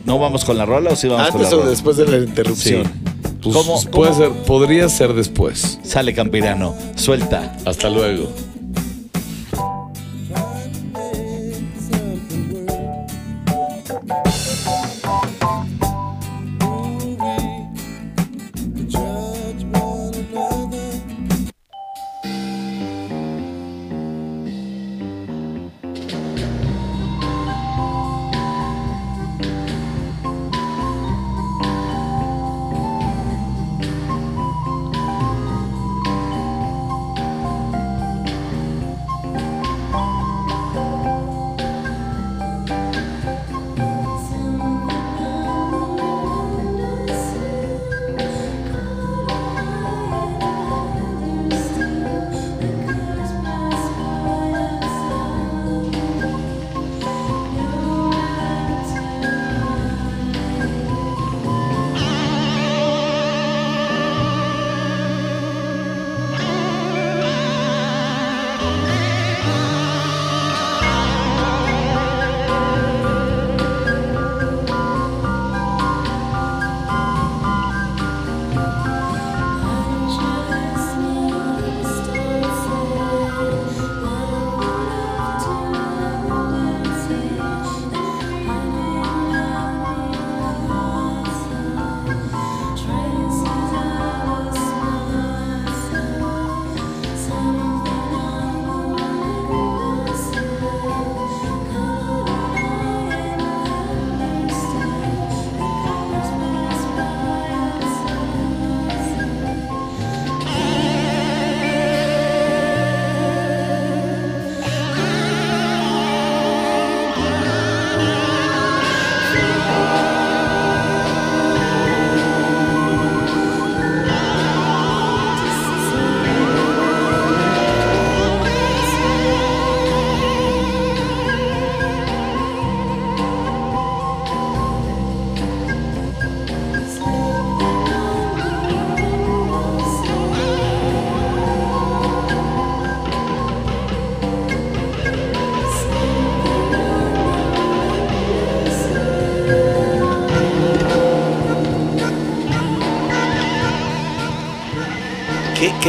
¿no 0.06 0.18
vamos 0.18 0.44
con 0.44 0.58
la 0.58 0.66
rola 0.66 0.90
o 0.92 0.96
sí 0.96 1.08
vamos 1.08 1.30
con 1.30 1.42
la 1.42 1.48
Antes 1.48 1.54
o 1.54 1.60
rola? 1.62 1.70
después 1.70 1.98
de 1.98 2.06
la 2.08 2.18
Sí. 2.18 2.24
interrupción. 2.24 2.84
Pues, 3.44 3.56
¿Cómo- 3.56 3.80
puede 3.92 4.12
cómo? 4.12 4.24
ser, 4.24 4.32
podría 4.44 4.90
ser 4.90 5.14
después. 5.14 5.78
Sale 5.84 6.16
Campirano, 6.16 6.74
suelta. 6.96 7.56
Hasta 7.66 7.90
luego. 7.92 8.28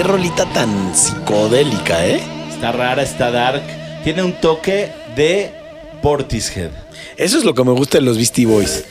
Rolita 0.08 0.46
tan 0.52 0.94
psicodélica, 0.94 2.06
¿eh? 2.06 2.20
Está 2.50 2.72
rara, 2.72 3.02
está 3.02 3.30
dark. 3.30 3.62
Tiene 4.02 4.22
un 4.22 4.32
toque 4.32 4.90
de 5.14 5.52
Portishead. 6.02 6.70
Eso 7.16 7.38
es 7.38 7.44
lo 7.44 7.54
que 7.54 7.62
me 7.62 7.72
gusta 7.72 7.98
de 7.98 8.04
los 8.04 8.16
Beastie 8.16 8.46
Boys. 8.46 8.84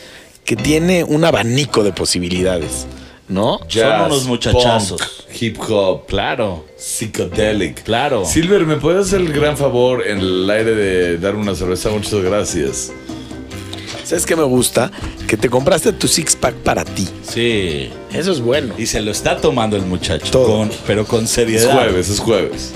Que 0.46 0.56
tiene 0.56 1.04
un 1.04 1.26
abanico 1.26 1.84
de 1.84 1.92
posibilidades, 1.92 2.86
¿no? 3.28 3.60
Son 3.68 4.02
unos 4.06 4.26
muchachazos. 4.26 5.02
punk, 5.02 5.42
hip 5.42 5.58
hop, 5.68 6.06
Claro, 6.06 6.66
psychedelic. 6.78 7.84
claro. 7.84 8.24
Silver, 8.24 8.66
¿me 8.66 8.78
puedes 8.78 9.08
hacer 9.08 9.20
el 9.22 9.34
gran 9.34 9.58
favor 9.58 10.08
en 10.08 10.20
el 10.20 10.50
aire 10.50 10.74
de 10.76 11.18
darme 11.18 11.42
una 11.42 11.56
cerveza? 11.56 11.90
Muchas 11.90 12.22
gracias. 12.22 12.92
¿Sabes 14.06 14.26
qué 14.26 14.36
me 14.38 14.44
gusta? 14.44 14.90
Que 15.28 15.36
te 15.38 15.50
compraste 15.50 15.92
tu 15.92 16.08
six 16.08 16.36
pack 16.36 16.56
para 16.56 16.86
ti. 16.86 17.08
Sí. 17.30 17.90
Eso 18.14 18.32
es 18.32 18.40
bueno. 18.40 18.74
Y 18.78 18.86
se 18.86 19.02
lo 19.02 19.12
está 19.12 19.38
tomando 19.38 19.76
el 19.76 19.84
muchacho. 19.84 20.32
Todo. 20.32 20.48
con- 20.60 20.72
pero 20.86 21.06
con 21.06 21.26
Es 21.26 21.32
seriedad. 21.32 21.74
jueves, 21.74 22.10
es 22.10 22.20
jueves. 22.20 22.72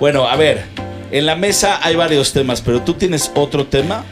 Bueno, 0.00 0.26
a 0.26 0.36
ver. 0.36 0.64
En 1.12 1.26
la 1.26 1.36
mesa 1.36 1.78
hay 1.82 1.94
varios 1.94 2.32
temas, 2.32 2.60
pero 2.60 2.80
tú 2.82 2.94
tienes 2.94 3.30
otro 3.34 3.66
tema. 3.66 4.04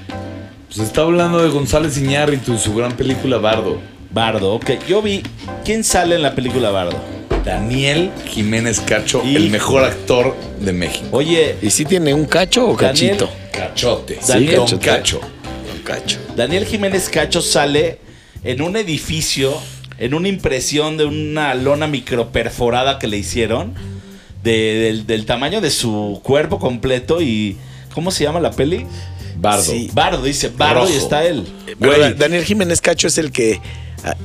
Pues 0.69 0.79
está 0.87 1.01
hablando 1.03 1.43
de 1.43 1.49
González 1.49 1.97
Iñárritu 1.99 2.55
y 2.55 2.59
su 2.59 2.75
gran 2.75 2.93
película 2.93 3.39
Bardo. 3.39 3.79
Bardo, 4.13 4.55
ok. 4.55 4.71
Yo 4.89 5.03
vi. 5.03 5.23
¿Quién 5.65 5.83
sale 5.83 6.15
en 6.17 6.23
la 6.23 6.35
película 6.35 6.71
Bardo? 6.71 6.97
Daniel 7.45 8.11
Jiménez 8.29 8.81
Cacho, 8.81 9.23
el 9.25 9.51
mejor 9.51 9.83
actor 9.85 10.37
de 10.61 10.73
México. 10.75 11.07
Oye, 11.11 11.57
¿Y 11.63 11.71
si 11.71 11.85
tiene 11.87 12.13
un 12.15 12.27
cacho 12.27 12.69
o 12.69 12.77
Daniel- 12.77 13.17
cachito? 13.17 13.31
Cachote. 13.51 14.19
Daniel- 14.29 14.57
Don 14.57 14.79
Cacho. 14.79 15.21
Cacho. 15.91 16.19
Daniel 16.37 16.65
Jiménez 16.67 17.09
Cacho 17.09 17.43
sale 17.43 17.99
en 18.45 18.63
un 18.63 18.77
edificio, 18.77 19.57
en 19.99 20.15
una 20.15 20.29
impresión 20.29 20.97
de 20.97 21.05
una 21.05 21.55
lona 21.55 21.87
microperforada 21.87 22.99
que 22.99 23.07
le 23.07 23.19
hicieron, 23.19 23.75
de- 24.43 24.75
del, 24.85 25.07
del 25.07 25.27
tamaño 25.27 25.61
de 25.61 25.71
su 25.71 26.21
cuerpo 26.23 26.59
completo 26.59 27.21
y... 27.21 27.57
¿Cómo 27.95 28.13
se 28.13 28.23
llama 28.23 28.39
la 28.39 28.53
peli? 28.53 28.87
Bardo. 29.37 29.65
Sí. 29.65 29.91
Bardo, 29.93 30.23
dice 30.23 30.49
Bardo 30.49 30.89
y 30.89 30.93
está 30.93 31.25
él. 31.27 31.45
Güey. 31.81 32.15
Daniel 32.15 32.45
Jiménez 32.45 32.81
Cacho 32.81 33.09
es 33.09 33.19
el 33.19 33.33
que 33.33 33.61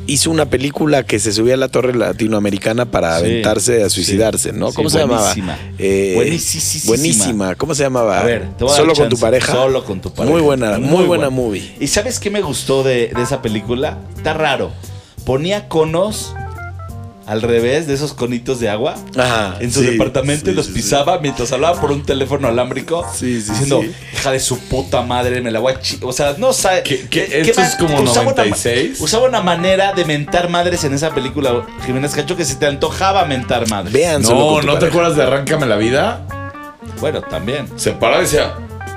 hizo 0.07 0.31
una 0.31 0.45
película 0.49 1.03
que 1.03 1.19
se 1.19 1.31
subía 1.31 1.55
a 1.55 1.57
la 1.57 1.67
torre 1.69 1.93
latinoamericana 1.95 2.85
para 2.85 3.17
Sí, 3.19 3.25
aventarse 3.25 3.83
a 3.83 3.89
sí. 3.89 3.95
suicidarse, 3.95 4.53
¿no? 4.53 4.69
Sí, 4.69 4.75
¿Cómo 4.75 4.89
se 4.89 4.99
llamaba? 4.99 5.21
buenísima. 5.21 5.57
Eh, 5.77 6.13
Buenísima. 6.15 6.85
Buenísima. 6.87 7.55
¿Cómo 7.55 7.75
se 7.75 7.83
llamaba? 7.83 8.19
A 8.19 8.23
ver, 8.23 8.49
te 8.57 8.63
voy 8.63 8.73
a 8.73 8.75
dar 8.75 8.81
Solo 8.81 8.93
con 8.93 9.03
chance. 9.03 9.15
tu 9.15 9.19
pareja. 9.21 9.51
Solo 9.53 9.83
con 9.85 10.01
tu 10.01 10.13
pareja. 10.13 10.31
Muy 10.33 10.41
buena, 10.41 10.77
muy, 10.79 10.87
Muy 10.89 11.05
buena 11.05 11.27
buena. 11.27 11.29
movie. 11.29 11.75
¿Y 11.79 11.87
sabes 11.87 12.19
qué 12.19 12.29
me 12.29 12.41
gustó 12.41 12.83
de, 12.83 13.11
de 13.15 13.21
esa 13.21 13.41
película? 13.41 13.97
Está 14.17 14.33
raro. 14.33 14.71
Ponía 15.25 15.67
conos 15.67 16.33
al 17.27 17.41
revés 17.41 17.87
de 17.87 17.93
esos 17.95 18.13
conitos 18.13 18.59
de 18.59 18.69
agua 18.69 18.95
Ajá. 19.17 19.55
en 19.59 19.71
su 19.71 19.79
sí, 19.81 19.87
departamento 19.87 20.47
y 20.49 20.53
sí, 20.53 20.55
los 20.55 20.67
sí, 20.67 20.73
pisaba 20.73 21.17
mientras 21.19 21.51
hablaba 21.51 21.79
por 21.81 21.91
un 21.91 22.03
teléfono 22.03 22.47
alámbrico 22.47 23.03
Sí, 23.13 23.41
sí, 23.41 23.49
diciendo, 23.51 23.81
sí. 23.81 23.91
hija 24.13 24.31
de 24.31 24.39
su 24.39 24.59
puta 24.67 25.01
madre, 25.01 25.41
me 25.41 25.49
la 25.51 25.59
voy 25.59 25.73
a 25.73 25.79
chi-". 25.79 25.99
O 26.03 26.13
sea, 26.13 26.35
no 26.37 26.53
sabe. 26.53 26.83
¿Qué- 26.83 27.07
qué- 27.09 27.41
esto 27.41 27.61
es 27.61 27.75
como 27.75 27.99
usaba 28.01 28.27
una 28.27 28.35
ma- 28.35 28.43
96? 28.43 29.01
usaba 29.01 29.27
una 29.27 29.41
manera 29.41 29.93
de 29.93 30.05
mentar 30.05 30.49
madres 30.49 30.83
en 30.83 30.93
esa 30.93 31.09
película, 31.15 31.65
Jiménez 31.85 32.13
Cacho, 32.13 32.35
que 32.37 32.45
se 32.45 32.55
te 32.55 32.67
antojaba 32.67 33.25
mentar 33.25 33.67
madres. 33.69 33.91
Vean 33.93 34.21
No, 34.21 34.61
¿no 34.61 34.77
te 34.77 34.85
acuerdas 34.87 35.15
de 35.15 35.23
Arráncame 35.23 35.65
la 35.65 35.77
vida? 35.77 36.27
Bueno, 37.01 37.21
también. 37.21 37.67
Se 37.77 37.91
paraba 37.91 38.21
y 38.21 38.25
decía, 38.25 38.53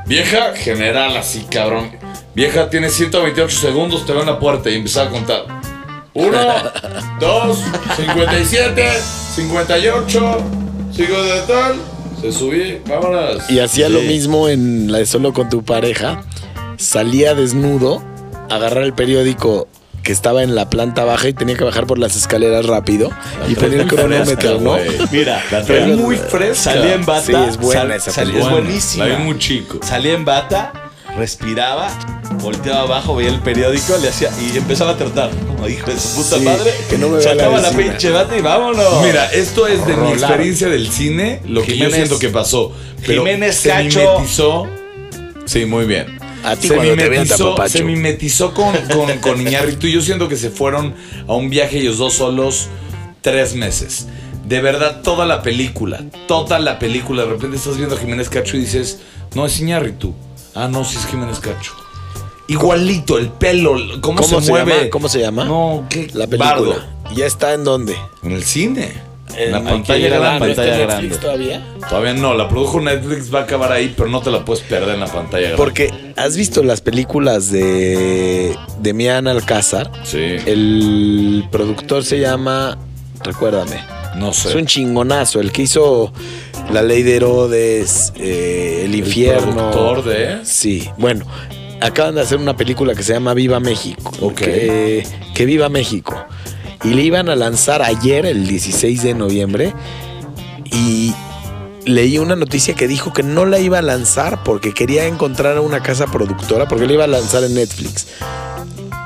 vieja 0.07 0.55
general 0.55 1.17
así, 1.17 1.47
cabrón. 1.51 1.91
Vieja, 2.35 2.71
tiene 2.71 2.91
128 2.91 3.57
segundos, 3.59 4.07
te 4.07 4.12
veo 4.12 4.21
en 4.21 4.29
la 4.29 4.38
puerta 4.38 4.71
y 4.71 4.75
empezaba 4.77 5.09
a 5.09 5.11
contar. 5.11 5.58
Uno, 6.18 6.38
dos, 7.20 7.59
57, 7.96 8.88
58, 9.35 10.38
sigo 10.94 11.22
de 11.22 11.40
tal, 11.42 11.74
se 12.20 12.33
subí, 12.33 12.81
vámonos. 12.88 13.48
Y 13.50 13.61
hacía 13.61 13.88
lo 13.88 14.00
Sí. 14.00 14.07
mismo 14.07 14.48
en 14.48 14.90
la 14.90 14.98
de 14.98 15.07
Solo 15.07 15.33
con 15.33 15.48
tu 15.48 15.64
pareja. 15.64 16.22
Salía 16.76 17.35
desnudo, 17.35 18.02
agarrar 18.50 18.85
el 18.85 18.92
periódico 18.94 19.68
que 20.02 20.12
estaba 20.12 20.42
en 20.42 20.54
la 20.54 20.70
planta 20.70 21.04
baja 21.04 21.28
y 21.28 21.33
tenía 21.35 21.57
que 21.57 21.64
bajar 21.64 21.87
por 21.87 21.98
las 21.98 22.16
escaleras 22.16 22.64
rápido 22.66 23.11
y 23.48 23.54
poner 23.57 23.81
el 23.81 23.87
cronómetro, 23.87 24.59
¿no? 24.61 24.76
Mira, 25.11 25.42
La 25.50 25.62
trae 25.64 25.87
muy 25.96 26.16
fresca. 26.16 26.72
salía 26.72 26.94
en 26.94 27.04
bata. 27.04 27.22
Sí, 27.26 27.35
es 27.48 27.57
buena 27.59 27.81
sal- 27.83 27.90
esa 27.92 28.11
sal-. 28.12 28.35
Es 28.35 28.48
buenísima. 28.48 29.07
La 29.07 29.16
vi 29.16 29.22
muy 29.24 29.38
chico. 29.38 29.81
Salía 29.83 30.14
en 30.14 30.24
bata 30.24 30.72
respiraba, 31.16 31.88
volteaba 32.40 32.83
abajo, 32.83 33.16
veía 33.16 33.31
el 33.31 33.40
periódico, 33.40 33.97
le 34.01 34.09
hacía 34.09 34.31
y 34.40 34.57
empezaba 34.57 34.92
a 34.92 34.97
tratar. 34.97 35.31
Como 35.47 35.66
hijo 35.68 35.90
de 35.90 35.99
su 35.99 36.16
puta 36.23 36.38
Sí, 36.38 36.44
madre, 36.44 36.73
que 36.88 36.99
no 36.99 37.09
me 37.09 37.16
la 37.16 37.23
sacaba 37.23 37.61
la, 37.61 37.71
vecina. 37.71 37.90
pinche 37.92 38.11
bata 38.11 38.37
y 38.37 38.40
vámonos. 38.40 39.03
Mira, 39.03 39.27
esto 39.33 39.66
es 39.66 39.81
de 39.87 39.94
mi 39.97 40.01
Rolar. 40.01 40.18
experiencia 40.18 40.68
del 40.68 40.88
cine, 40.90 41.40
lo 41.47 41.62
que 41.62 41.77
yo 41.77 41.87
Jiménez- 41.87 41.94
siento 41.94 42.18
que 42.18 42.29
pasó. 42.29 42.73
Pero 43.07 43.23
Jiménez 43.23 43.57
se 43.57 43.68
Cacho. 43.71 43.99
mimetizó. 44.14 44.66
Sí, 45.47 45.64
muy 45.64 45.87
bien. 45.87 46.18
A 46.44 46.55
ti 46.55 46.68
se 46.68 46.75
cuando 46.75 46.94
te 46.94 47.03
te 47.03 47.11
mimetizó, 47.11 47.49
apapacho. 47.53 47.79
se 47.79 47.85
mimetizó 47.85 48.55
con, 48.55 48.77
con, 48.92 49.18
con 49.18 49.40
Iñárritu 49.47 49.87
y 49.88 49.92
yo 49.92 50.01
siento 50.01 50.29
que 50.29 50.37
se 50.37 50.51
fueron 50.51 50.94
a 51.27 51.33
un 51.35 51.51
viaje 51.51 51.79
ellos 51.79 51.99
dos 51.99 52.14
solos 52.14 52.68
tres 53.23 53.55
meses. 53.55 54.07
De 54.47 54.61
verdad, 54.61 55.03
toda 55.03 55.27
la 55.27 55.42
película, 55.42 56.05
toda 56.29 56.59
la 56.59 56.79
película, 56.79 57.25
de 57.25 57.31
repente 57.31 57.57
estás 57.57 57.77
viendo 57.77 57.97
a 57.97 57.99
Jiménez 57.99 58.29
Cacho 58.31 58.57
y 58.57 58.61
dices, 58.61 59.01
no 59.35 59.44
es 59.44 59.59
Iñárritu. 59.59 60.14
Ah, 60.61 60.68
no, 60.68 60.85
sí 60.85 60.97
es 60.97 61.07
Jiménez 61.07 61.38
Cacho. 61.38 61.73
Igualito, 62.49 63.18
el 63.18 63.29
pelo, 63.29 63.75
cómo, 64.01 64.23
¿Cómo 64.23 64.40
se, 64.40 64.47
se 64.47 64.51
mueve. 64.53 64.75
llama? 64.75 64.90
¿Cómo 64.90 65.09
se 65.09 65.21
llama? 65.21 65.44
No, 65.44 65.87
¿qué? 65.88 66.09
La 66.14 66.27
película. 66.27 66.51
Bardo. 66.55 66.83
¿Ya 67.14 67.27
está 67.27 67.53
en 67.53 67.62
dónde? 67.62 67.94
En 68.23 68.33
el 68.33 68.42
cine. 68.42 68.92
En 69.37 69.53
la 69.53 69.62
pantalla 69.62 70.09
grande. 70.09 70.47
pantalla 70.47 70.51
¿Está 70.51 70.64
en 70.64 70.71
grande. 70.88 71.03
Netflix 71.03 71.21
todavía? 71.21 71.66
Todavía 71.88 72.14
no, 72.14 72.35
la 72.35 72.49
produjo 72.49 72.81
Netflix, 72.81 73.33
va 73.33 73.40
a 73.40 73.42
acabar 73.42 73.71
ahí, 73.71 73.94
pero 73.97 74.09
no 74.09 74.21
te 74.21 74.31
la 74.31 74.44
puedes 74.44 74.64
perder 74.64 74.94
en 74.94 75.01
la 75.01 75.07
pantalla 75.07 75.42
grande. 75.51 75.57
Porque 75.59 76.12
has 76.16 76.37
visto 76.37 76.62
las 76.64 76.81
películas 76.81 77.51
de 77.53 78.57
Demian 78.81 79.29
Alcázar. 79.29 79.92
Sí, 80.05 80.18
El 80.47 81.47
productor 81.53 82.03
se 82.05 82.18
llama, 82.18 82.79
recuérdame, 83.23 83.77
no 84.18 84.33
sé. 84.33 84.48
es 84.50 84.54
un 84.54 84.66
chingonazo, 84.66 85.40
el 85.40 85.52
que 85.52 85.62
hizo 85.62 86.12
La 86.72 86.83
Ley 86.83 87.02
de 87.02 87.16
Herodes, 87.16 88.12
eh, 88.16 88.83
El 88.85 88.94
Infierno. 88.94 89.70
productor 89.70 90.04
de- 90.04 90.44
Sí, 90.44 90.88
bueno, 90.98 91.24
acaban 91.81 92.14
de 92.16 92.20
hacer 92.22 92.38
una 92.38 92.57
película 92.57 92.94
que 92.94 93.02
se 93.02 93.12
llama 93.12 93.35
Viva 93.35 93.61
México. 93.61 94.11
Ok. 94.20 94.35
Que, 94.37 95.07
que 95.35 95.44
Viva 95.46 95.68
México. 95.68 96.16
Y 96.85 96.88
le 96.90 97.02
iban 97.02 97.28
a 97.28 97.37
lanzar 97.37 97.83
ayer, 97.83 98.24
el 98.26 98.46
16 98.46 99.02
de 99.02 99.14
noviembre, 99.14 99.72
y 100.70 101.12
leí 101.85 102.18
una 102.18 102.37
noticia 102.37 102.74
que 102.74 102.87
dijo 102.87 103.12
que 103.12 103.22
no 103.22 103.46
la 103.46 103.59
iba 103.59 103.78
a 103.78 103.83
lanzar 103.83 104.42
porque 104.44 104.74
quería 104.74 105.07
encontrar 105.07 105.59
una 105.61 105.83
casa 105.83 106.07
productora, 106.07 106.68
porque 106.68 106.87
la 106.87 106.92
iba 106.92 107.04
a 107.04 107.09
lanzar 107.09 107.42
en 107.44 107.54
Netflix. 107.54 108.07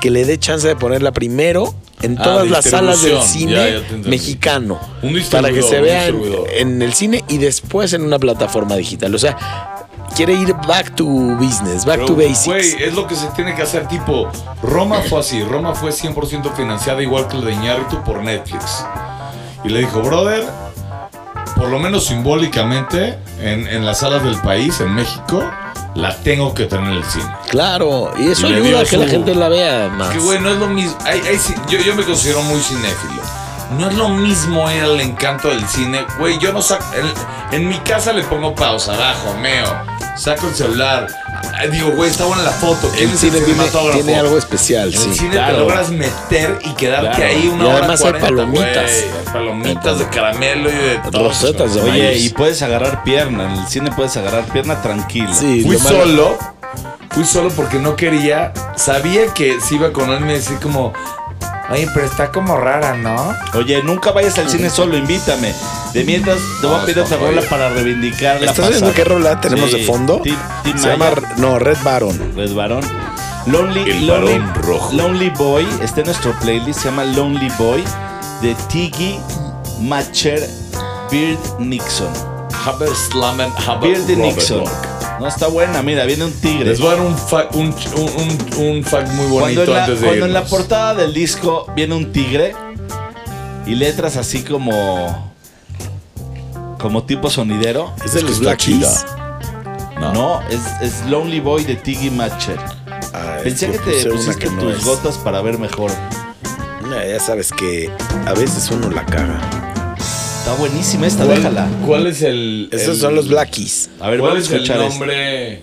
Que 0.01 0.11
le 0.11 0.25
dé 0.25 0.37
chance 0.37 0.67
de 0.67 0.75
ponerla 0.75 1.13
primero 1.13 1.73
en 2.03 2.19
Ah, 2.19 2.23
todas 2.23 2.49
las 2.49 2.65
salas 2.65 3.01
del 3.01 3.21
cine 3.21 3.53
Ya, 3.53 3.69
ya 3.69 4.09
mexicano. 4.09 4.79
Un 5.01 5.19
Para 5.31 5.49
que 5.51 5.61
se 5.61 5.81
vea 5.81 6.07
en, 6.07 6.81
el 6.81 6.93
cine 6.93 7.23
y 7.27 7.37
después 7.37 7.93
en 7.93 8.03
una 8.03 8.19
plataforma 8.19 8.75
digital. 8.75 9.15
O 9.15 9.19
sea, 9.19 9.85
quiere 10.15 10.33
ir 10.33 10.53
back 10.67 10.95
to 10.95 11.05
business, 11.05 11.85
back 11.85 11.95
Pero, 12.01 12.05
to 12.07 12.15
basics. 12.15 12.45
Güey, 12.45 12.83
es 12.83 12.93
lo 12.93 13.07
que 13.07 13.15
se 13.15 13.27
tiene 13.27 13.55
que 13.55 13.61
hacer. 13.61 13.87
Tipo, 13.87 14.29
Roma 14.61 15.01
fue 15.09 15.19
así. 15.19 15.43
Roma 15.43 15.73
fue 15.73 15.91
100% 15.91 16.53
financiada 16.53 17.01
igual 17.01 17.27
que 17.27 17.37
la 17.37 17.45
de 17.45 17.53
Iñárritu 17.53 18.03
por 18.03 18.21
Netflix. 18.21 18.85
Y 19.63 19.69
le 19.69 19.79
dijo, 19.79 20.01
brother, 20.01 20.43
por 21.55 21.69
lo 21.69 21.79
menos 21.79 22.05
simbólicamente, 22.05 23.17
en, 23.39 23.67
en 23.67 23.85
las 23.85 23.99
salas 23.99 24.23
del 24.23 24.35
país, 24.41 24.79
en 24.81 24.93
México, 24.93 25.43
la 25.95 26.15
tengo 26.17 26.53
que 26.53 26.65
tener 26.65 26.91
en 26.91 26.97
el 26.97 27.03
cine. 27.05 27.25
Claro, 27.49 28.13
y 28.17 28.27
eso 28.29 28.47
Y 28.49 28.53
ayuda 28.53 28.81
a 28.81 28.85
que 28.85 28.97
la 28.97 29.07
gente 29.07 29.35
la 29.35 29.47
vea 29.49 29.89
más. 29.89 30.09
Que 30.09 30.19
güey, 30.19 30.39
no 30.39 30.49
es 30.49 30.57
lo 30.57 30.67
mismo. 30.67 30.97
Hay- 31.05 31.21
hay 31.21 31.39
yo, 31.69 31.79
yo 31.79 31.95
me 31.95 32.03
considero 32.03 32.41
muy 32.43 32.59
cinéfilo. 32.61 33.21
No 33.77 33.87
es 33.89 33.95
lo 33.95 34.09
mismo 34.09 34.69
el 34.69 34.99
encanto 35.01 35.49
del 35.49 35.65
cine. 35.67 36.05
Güey, 36.19 36.37
yo 36.39 36.51
no 36.53 36.61
saco. 36.61 36.85
En, 37.51 37.55
en 37.61 37.69
mi 37.69 37.77
casa 37.79 38.13
le 38.13 38.23
pongo 38.23 38.53
pausa, 38.53 38.93
abajo, 38.93 39.33
meo. 39.39 39.65
Saco 40.15 40.47
el 40.47 40.53
celular. 40.55 41.07
Digo, 41.71 41.91
güey, 41.91 42.09
está 42.09 42.25
buena 42.25 42.43
la 42.43 42.51
foto. 42.51 42.89
¿Quién 42.89 43.09
el 43.09 43.15
es 43.15 43.23
el 43.23 43.31
cine 43.31 43.45
tiene, 43.93 44.15
algo 44.15 44.37
especial, 44.37 44.89
En 44.89 44.93
el 44.93 44.99
sí. 44.99 45.13
cine 45.13 45.31
claro. 45.31 45.53
te 45.53 45.59
logras 45.61 45.89
meter 45.91 46.59
y 46.63 46.71
quedarte 46.73 47.15
Claro. 47.15 47.23
ahí 47.25 47.47
una 47.47 47.63
Y 47.63 47.67
hora 47.67 47.77
además 47.77 47.99
hay 48.01 48.03
40, 48.11 48.27
palomitas. 48.27 48.71
güey. 48.73 49.03
Hay 49.03 49.33
palomitas 49.33 49.99
de 49.99 50.05
caramelo 50.09 50.69
y 50.69 50.73
de 50.73 50.99
todo. 51.11 51.27
Rosetas 51.29 51.73
de 51.75 51.81
Oye, 51.81 52.03
maíz. 52.09 52.25
y 52.25 52.29
puedes 52.29 52.61
agarrar 52.61 53.03
pierna. 53.03 53.45
En 53.53 53.59
el 53.61 53.67
cine 53.67 53.91
puedes 53.95 54.15
agarrar 54.17 54.43
pierna 54.45 54.81
tranquila. 54.81 55.33
Sí, 55.33 55.63
Fui 55.63 55.77
solo. 55.77 56.37
Fui 57.11 57.23
solo 57.25 57.49
porque 57.51 57.79
no 57.79 57.95
quería. 57.95 58.51
Sabía 58.75 59.33
que 59.33 59.59
si 59.61 59.75
iba 59.75 59.91
con 59.93 60.09
él 60.09 60.19
me 60.21 60.33
decía 60.33 60.59
como. 60.61 60.91
Oye, 61.69 61.87
pero 61.93 62.05
está 62.05 62.29
como 62.31 62.57
rara, 62.57 62.95
¿no? 62.95 63.33
Oye, 63.53 63.81
nunca 63.83 64.11
vayas 64.11 64.37
al 64.37 64.49
cine 64.49 64.69
solo, 64.69 64.97
invítame. 64.97 65.53
De 65.93 66.03
mientras 66.03 66.39
te 66.59 66.67
voy 66.67 66.75
a 66.75 66.85
pedir 66.85 66.97
está 66.99 67.17
rola 67.17 67.41
para 67.49 67.69
reivindicar 67.69 68.41
la 68.41 68.49
¿Estás 68.51 68.69
viendo 68.69 68.91
qué 68.93 69.03
rola 69.03 69.39
tenemos 69.39 69.69
Sí. 69.71 69.77
de 69.79 69.83
fondo? 69.85 70.21
Se 70.75 70.87
llama, 70.87 71.11
no, 71.37 71.59
Red 71.59 71.77
Baron. 71.83 72.33
Red 72.35 72.53
Barón. 72.53 72.83
Lonely, 73.45 73.91
El 73.91 74.07
Lonely, 74.07 74.37
Barón 74.39 74.53
Rojo. 74.63 74.93
Lonely 74.93 75.29
Boy 75.31 75.67
está 75.83 75.99
en 75.99 76.05
nuestro 76.07 76.33
playlist. 76.39 76.79
Se 76.79 76.85
llama 76.89 77.03
Lonely 77.03 77.51
Boy 77.59 77.83
de 78.41 78.55
Tiggy 78.71 79.19
Matcher 79.81 80.47
Beard 81.11 81.59
Nixon. 81.59 82.07
Haber 82.65 82.89
Slammen, 82.95 83.51
Haber 83.67 83.99
Beard 84.01 84.17
Nixon. 84.17 84.63
No 85.19 85.27
está 85.27 85.47
buena, 85.47 85.81
mira, 85.83 86.05
viene 86.05 86.25
un 86.25 86.31
tigre. 86.31 86.65
Les 86.65 86.79
voy 86.79 86.87
a 86.87 86.95
dar 86.95 87.01
un, 87.05 87.15
fa- 87.17 87.47
un, 87.53 87.67
un, 87.95 88.57
un, 88.57 88.65
un 88.77 88.83
fact 88.83 89.09
muy 89.11 89.27
bonito 89.27 89.61
Cuando, 89.61 89.63
en 89.63 89.73
la, 89.73 89.83
antes 89.83 90.01
de 90.01 90.07
cuando 90.07 90.25
en 90.25 90.33
la 90.33 90.43
portada 90.45 90.95
del 90.95 91.13
disco 91.13 91.67
viene 91.75 91.93
un 91.95 92.11
tigre 92.11 92.55
y 93.67 93.75
letras 93.75 94.17
así 94.17 94.41
como. 94.43 95.32
Como 96.83 97.03
tipo 97.03 97.29
sonidero. 97.29 97.93
Es 98.05 98.13
de 98.13 98.21
los 98.23 98.39
Black 98.41 98.57
chida. 98.59 98.87
Keys. 98.89 99.05
No. 99.99 100.13
No, 100.13 100.41
es, 100.49 100.59
es 100.81 101.05
Lonely 101.09 101.39
Boy 101.39 101.63
de 101.63 101.77
Tiggy 101.77 102.09
Matcher. 102.09 102.59
Ah, 103.13 103.37
Pensé 103.41 103.67
yo 103.67 103.71
que 103.71 103.79
te 104.03 104.09
pusiste 104.09 104.35
que 104.43 104.51
no 104.51 104.61
tus 104.63 104.77
es. 104.79 104.83
gotas 104.83 105.17
para 105.17 105.41
ver 105.41 105.57
mejor. 105.57 105.91
No, 106.81 106.89
ya 107.07 107.19
sabes 107.21 107.51
que 107.53 107.89
a 108.25 108.33
veces 108.33 108.69
uno 108.69 108.89
la 108.91 109.05
caga. 109.05 109.39
Está 109.97 110.55
buenísima 110.55 111.07
esta, 111.07 111.23
¿Cuál, 111.23 111.37
déjala. 111.37 111.67
cuál 111.85 112.07
es 112.07 112.21
el. 112.21 112.67
Esos 112.73 112.95
el- 112.95 113.01
son 113.01 113.15
los 113.15 113.29
Black 113.29 113.51
Keys. 113.51 113.89
A 114.01 114.09
ver, 114.09 114.19
¿Cuál 114.19 114.31
vamos 114.33 114.45
es 114.47 114.51
a 114.51 114.55
el 114.57 114.61
escuchar 114.63 114.81
esto. 114.81 114.89
nombre? 114.89 115.61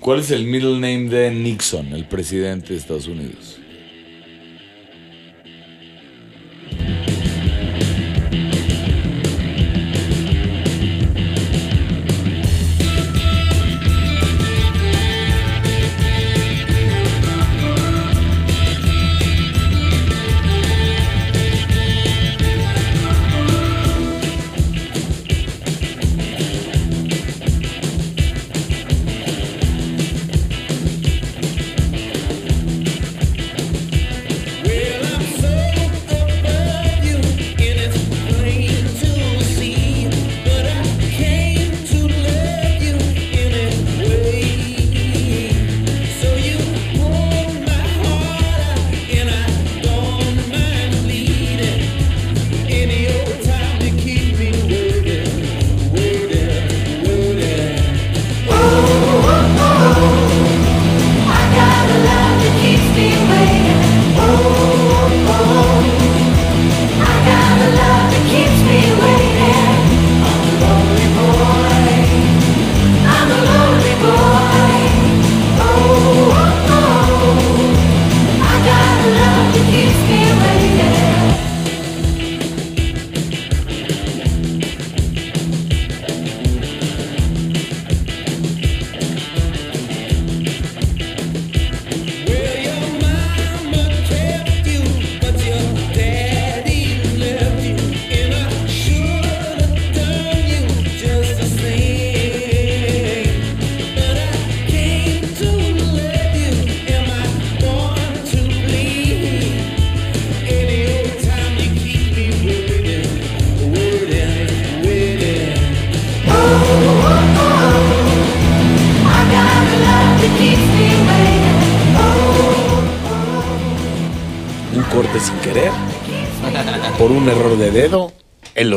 ¿Cuál 0.00 0.20
es 0.20 0.30
el 0.30 0.44
middle 0.46 0.74
name 0.74 1.10
de 1.10 1.30
Nixon, 1.30 1.88
el 1.92 2.06
presidente 2.06 2.72
de 2.72 2.78
Estados 2.78 3.06
Unidos? 3.06 3.58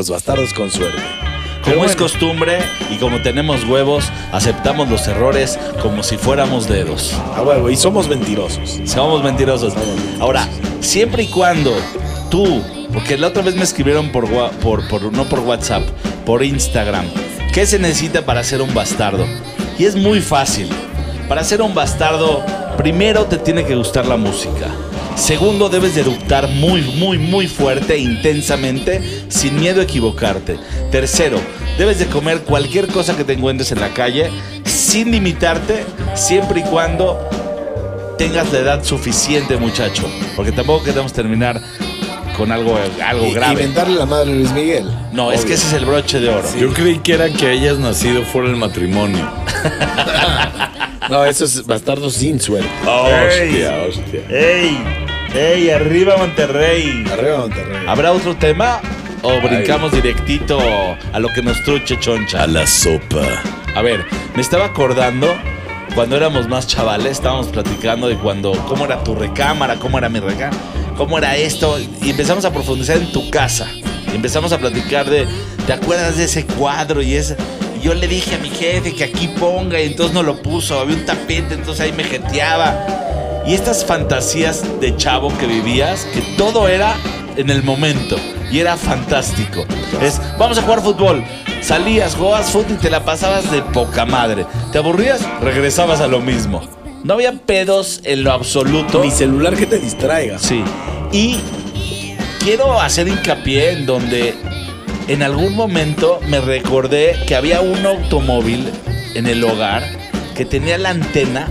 Los 0.07 0.23
bastardos 0.23 0.53
con 0.53 0.71
suerte. 0.71 1.01
Como 1.63 1.83
es 1.83 1.95
costumbre 1.97 2.59
y 2.89 2.95
como 2.97 3.21
tenemos 3.21 3.65
huevos, 3.65 4.05
aceptamos 4.31 4.89
los 4.89 5.05
errores 5.07 5.59
como 5.81 6.01
si 6.01 6.15
fuéramos 6.17 6.67
dedos. 6.69 7.13
A 7.35 7.41
huevo, 7.41 7.69
y 7.69 7.75
somos 7.75 8.07
mentirosos. 8.07 8.79
Somos 8.85 9.21
mentirosos. 9.21 9.73
Ahora, 10.21 10.47
siempre 10.79 11.23
y 11.23 11.27
cuando 11.27 11.73
tú, 12.31 12.61
porque 12.93 13.17
la 13.17 13.27
otra 13.27 13.43
vez 13.43 13.55
me 13.55 13.63
escribieron 13.63 14.11
por, 14.13 14.29
por, 14.61 14.87
por- 14.87 15.11
no 15.11 15.25
por 15.25 15.41
WhatsApp, 15.41 15.83
por 16.25 16.41
Instagram, 16.41 17.05
¿qué 17.53 17.65
se 17.65 17.77
necesita 17.77 18.21
para 18.25 18.43
ser 18.45 18.61
un 18.61 18.73
bastardo? 18.73 19.25
Y 19.77 19.83
es 19.85 19.97
muy 19.97 20.21
fácil. 20.21 20.69
Para 21.27 21.43
ser 21.43 21.61
un 21.61 21.75
bastardo, 21.75 22.45
primero 22.77 23.25
te 23.25 23.37
tiene 23.37 23.65
que 23.65 23.75
gustar 23.75 24.05
la 24.05 24.15
música. 24.15 24.67
Segundo, 25.17 25.67
debes 25.67 25.95
de 25.95 26.01
eructar 26.01 26.47
muy, 26.47 26.81
muy, 26.81 27.17
muy 27.17 27.47
fuerte 27.47 27.95
e 27.95 27.97
intensamente, 27.97 29.01
sin 29.29 29.59
miedo 29.59 29.81
a 29.81 29.83
equivocarte. 29.83 30.57
Tercero, 30.91 31.39
debes 31.77 31.99
de 31.99 32.05
comer 32.05 32.41
cualquier 32.43 32.87
cosa 32.87 33.17
que 33.17 33.23
te 33.23 33.33
encuentres 33.33 33.71
en 33.71 33.79
la 33.81 33.89
calle, 33.93 34.29
sin 34.63 35.11
limitarte, 35.11 35.83
siempre 36.15 36.61
y 36.61 36.63
cuando 36.63 37.19
tengas 38.17 38.51
la 38.53 38.59
edad 38.59 38.83
suficiente, 38.83 39.57
muchacho. 39.57 40.03
Porque 40.35 40.51
tampoco 40.51 40.85
queremos 40.85 41.11
terminar 41.11 41.59
con 42.37 42.51
algo, 42.51 42.77
algo 43.03 43.25
Y, 43.25 43.31
grave. 43.33 43.63
mentarle 43.63 43.95
la 43.95 44.05
madre 44.05 44.31
a 44.31 44.35
Luis 44.35 44.51
Miguel. 44.51 44.85
No, 45.11 45.31
es 45.31 45.43
que 45.43 45.53
ese 45.53 45.67
es 45.67 45.73
el 45.73 45.85
broche 45.85 46.19
de 46.19 46.29
oro. 46.29 46.47
Yo 46.59 46.71
creí 46.71 46.99
que 46.99 47.13
era 47.13 47.29
que 47.29 47.47
hayas 47.47 47.79
nacido 47.79 48.23
fuera 48.23 48.47
del 48.49 48.57
matrimonio. 48.57 49.27
No, 51.09 51.23
eso 51.23 51.45
es 51.45 51.65
bastardo 51.65 52.09
sin 52.09 52.37
suerte. 52.37 52.67
Hostia, 52.85 53.77
hostia. 53.87 54.21
¡Ey! 54.29 54.77
¡Ey! 55.37 55.69
¡Arriba 55.69 56.17
Monterrey! 56.17 57.05
Arriba 57.13 57.37
Monterrey. 57.37 57.85
¿Habrá 57.87 58.11
otro 58.11 58.35
tema? 58.35 58.81
¿O 59.21 59.39
brincamos 59.39 59.91
directito 59.91 60.59
a 61.13 61.19
lo 61.19 61.31
que 61.31 61.43
nos 61.43 61.63
truche 61.63 61.99
choncha? 61.99 62.41
A 62.41 62.47
la 62.47 62.65
sopa. 62.65 63.21
A 63.75 63.83
ver, 63.83 64.03
me 64.35 64.41
estaba 64.41 64.65
acordando 64.65 65.27
cuando 65.93 66.17
éramos 66.17 66.47
más 66.47 66.65
chavales, 66.65 67.11
estábamos 67.11 67.49
platicando 67.49 68.07
de 68.07 68.15
cuando, 68.17 68.53
cómo 68.67 68.85
era 68.85 69.03
tu 69.03 69.13
recámara, 69.13 69.75
cómo 69.75 69.99
era 69.99 70.09
mi 70.09 70.19
recámara, 70.19 70.57
cómo 70.97 71.19
era 71.19 71.35
esto, 71.37 71.77
y 72.01 72.09
empezamos 72.09 72.43
a 72.43 72.51
profundizar 72.51 72.97
en 72.97 73.11
tu 73.11 73.29
casa. 73.29 73.67
Y 74.11 74.15
empezamos 74.15 74.51
a 74.53 74.57
platicar 74.57 75.07
de, 75.07 75.27
¿te 75.67 75.73
acuerdas 75.73 76.17
de 76.17 76.23
ese 76.23 76.47
cuadro? 76.47 76.99
Y 77.03 77.13
ese, 77.13 77.37
y 77.79 77.83
yo 77.83 77.93
le 77.93 78.07
dije 78.07 78.33
a 78.33 78.39
mi 78.39 78.49
jefe 78.49 78.95
que 78.95 79.03
aquí 79.03 79.27
ponga, 79.27 79.79
y 79.79 79.85
entonces 79.85 80.15
no 80.15 80.23
lo 80.23 80.41
puso, 80.41 80.79
había 80.79 80.95
un 80.95 81.05
tapete, 81.05 81.53
entonces 81.53 81.81
ahí 81.81 81.91
me 81.91 82.05
jeteaba. 82.05 83.05
Y 83.47 83.53
estas 83.53 83.85
fantasías 83.85 84.61
de 84.81 84.93
chavo 84.97 85.35
que 85.37 85.47
vivías, 85.47 86.03
que 86.13 86.19
todo 86.37 86.67
era 86.67 86.97
en 87.37 87.49
el 87.49 87.63
momento 87.63 88.17
y 88.51 88.59
era 88.59 88.75
fantástico. 88.75 89.65
Es, 90.01 90.19
vamos 90.37 90.57
a 90.57 90.63
jugar 90.63 90.81
fútbol. 90.81 91.23
Salías, 91.61 92.15
jugabas 92.15 92.51
fútbol 92.51 92.73
y 92.73 92.81
te 92.81 92.89
la 92.89 93.05
pasabas 93.05 93.49
de 93.49 93.61
poca 93.61 94.05
madre. 94.05 94.45
¿Te 94.73 94.79
aburrías? 94.79 95.21
Regresabas 95.39 96.01
a 96.01 96.07
lo 96.07 96.19
mismo. 96.19 96.61
No 97.05 97.13
había 97.13 97.31
pedos 97.31 98.01
en 98.03 98.25
lo 98.25 98.33
absoluto. 98.33 99.01
Ni 99.01 99.11
celular 99.11 99.55
que 99.55 99.65
te 99.65 99.79
distraiga. 99.79 100.39
Sí. 100.39 100.61
Y 101.13 101.39
quiero 102.43 102.81
hacer 102.81 103.07
hincapié 103.07 103.71
en 103.71 103.85
donde 103.85 104.35
en 105.07 105.23
algún 105.23 105.55
momento 105.55 106.19
me 106.27 106.41
recordé 106.41 107.15
que 107.25 107.37
había 107.37 107.61
un 107.61 107.85
automóvil 107.85 108.69
en 109.15 109.25
el 109.25 109.41
hogar 109.45 109.83
que 110.35 110.43
tenía 110.43 110.77
la 110.77 110.89
antena 110.89 111.47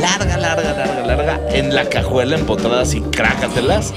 larga, 0.00 0.36
larga, 0.36 0.72
larga, 0.72 1.06
larga 1.06 1.40
en 1.50 1.74
la 1.74 1.88
cajuela 1.88 2.36
empotrada 2.36 2.82
así, 2.82 3.00
crácatelas. 3.00 3.92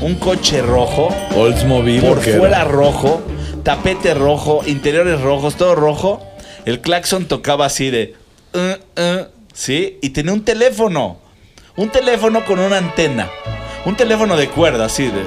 Un 0.00 0.16
coche 0.16 0.60
rojo, 0.60 1.08
Oldsmobile. 1.34 2.06
por 2.06 2.20
fuera 2.20 2.64
rojo, 2.64 3.22
tapete 3.62 4.12
rojo, 4.14 4.60
interiores 4.66 5.20
rojos, 5.22 5.56
todo 5.56 5.74
rojo. 5.74 6.22
El 6.66 6.80
claxon 6.80 7.26
tocaba 7.26 7.66
así 7.66 7.90
de... 7.90 8.14
"Uh, 8.52 9.00
uh", 9.00 9.26
¿Sí? 9.54 9.98
Y 10.02 10.10
tenía 10.10 10.32
un 10.32 10.44
teléfono. 10.44 11.16
Un 11.76 11.88
teléfono 11.90 12.44
con 12.44 12.58
una 12.58 12.76
antena. 12.76 13.30
Un 13.86 13.96
teléfono 13.96 14.36
de 14.36 14.48
cuerda, 14.48 14.84
así 14.86 15.04
de... 15.04 15.22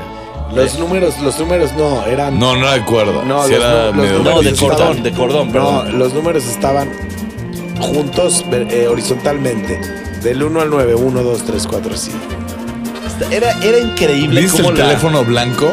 Los 0.54 0.78
números, 0.80 1.20
los 1.20 1.38
números 1.40 1.74
no, 1.74 2.06
eran. 2.06 2.38
No, 2.40 2.56
no 2.56 2.72
recuerdo. 2.74 3.24
No, 3.24 3.44
Sí 3.46 3.54
los, 3.54 3.60
era 3.64 3.86
los 3.88 3.96
medio 3.96 4.20
No, 4.20 4.42
de 4.42 4.54
cordón, 4.56 5.04
de 5.04 5.12
cordón, 5.12 5.52
No, 5.54 5.84
los 5.84 6.14
números 6.14 6.46
estaban 6.46 6.92
juntos 7.80 8.46
eh, 8.52 8.88
horizontalmente. 8.88 9.80
Del 10.24 10.44
1 10.44 10.62
al 10.62 10.70
9, 10.70 10.96
1, 10.96 11.24
2, 11.24 11.44
3, 11.46 11.68
4, 11.68 11.98
5. 11.98 12.18
Era, 13.32 13.52
era 13.64 13.78
increíble 13.80 14.42
¿Viste 14.42 14.58
cómo 14.58 14.70
el 14.72 14.78
la- 14.80 14.86
teléfono 14.88 15.24
blanco? 15.24 15.70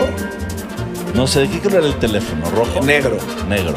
No 1.14 1.26
sé, 1.26 1.40
¿de 1.40 1.48
qué 1.48 1.60
color 1.60 1.78
era 1.78 1.86
el 1.88 1.96
teléfono? 1.98 2.48
¿Rojo? 2.50 2.84
Negro. 2.84 3.16
Negro. 3.48 3.74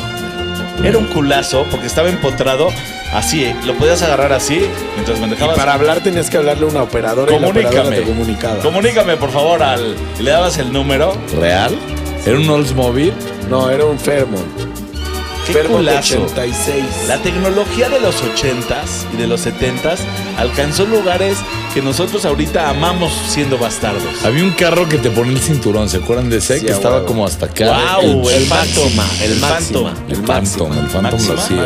Era 0.84 0.98
un 0.98 1.06
culazo 1.08 1.66
porque 1.70 1.88
estaba 1.88 2.10
empotrado 2.10 2.70
así, 3.14 3.44
¿eh? 3.44 3.56
lo 3.66 3.74
podías 3.76 4.02
agarrar 4.02 4.32
así 4.32 4.62
mientras 4.96 5.20
Y 5.20 5.58
para 5.58 5.74
hablar 5.74 6.02
tenías 6.02 6.30
que 6.30 6.38
hablarle 6.38 6.66
a 6.66 6.70
una 6.70 6.84
operadora 6.84 7.36
y 7.36 7.40
la 7.40 7.48
operadora 7.50 7.82
Comunícame. 7.84 8.06
te 8.06 8.12
comunicaba. 8.12 8.60
Comunícame, 8.62 9.18
por 9.18 9.30
favor, 9.32 9.62
al. 9.62 9.96
y 10.20 10.24
Le 10.24 10.32
dabas 10.32 10.58
el 10.58 10.72
número. 10.72 11.14
¿Real? 11.38 11.78
¿Era 12.26 12.38
un 12.38 12.50
Oldsmobile? 12.50 13.14
No, 13.50 13.70
era 13.70 13.86
un 13.86 14.00
Fairmont. 14.00 14.46
¡Qué 15.50 15.54
Fairmont 15.54 15.80
culazo! 15.88 16.24
86. 16.24 16.84
La 17.08 17.18
tecnología 17.18 17.90
de 17.90 18.00
los 18.00 18.16
80s 18.24 19.14
y 19.14 19.18
de 19.18 19.28
los 19.28 19.46
70s 19.46 19.98
alcanzó 20.38 20.86
lugares 20.86 21.38
que 21.74 21.82
nosotros 21.82 22.24
ahorita 22.26 22.70
amamos 22.70 23.12
siendo 23.28 23.58
bastardos. 23.58 24.24
Había 24.24 24.44
un 24.44 24.52
carro 24.52 24.88
que 24.88 24.98
te 24.98 25.10
ponía 25.10 25.34
el 25.34 25.40
cinturón, 25.40 25.90
¿se 25.90 25.98
acuerdan 25.98 26.30
de 26.30 26.38
ese? 26.38 26.60
Sí, 26.60 26.66
que 26.66 26.72
estaba 26.72 26.96
huevo. 26.98 27.08
como 27.08 27.26
hasta 27.26 27.48
acá. 27.48 27.98
¡Wow! 28.02 28.30
El, 28.30 28.36
el 28.44 28.48
Phantom. 28.48 28.96
Máxima, 28.96 29.06
el 29.24 29.32
El. 29.32 29.40
Phantom. 29.40 29.88
El 30.08 30.16
El 30.16 30.24
Phantom, 30.24 30.72
el 30.78 30.88
Phantom 30.88 31.28
lo 31.28 31.40
hacía. 31.40 31.66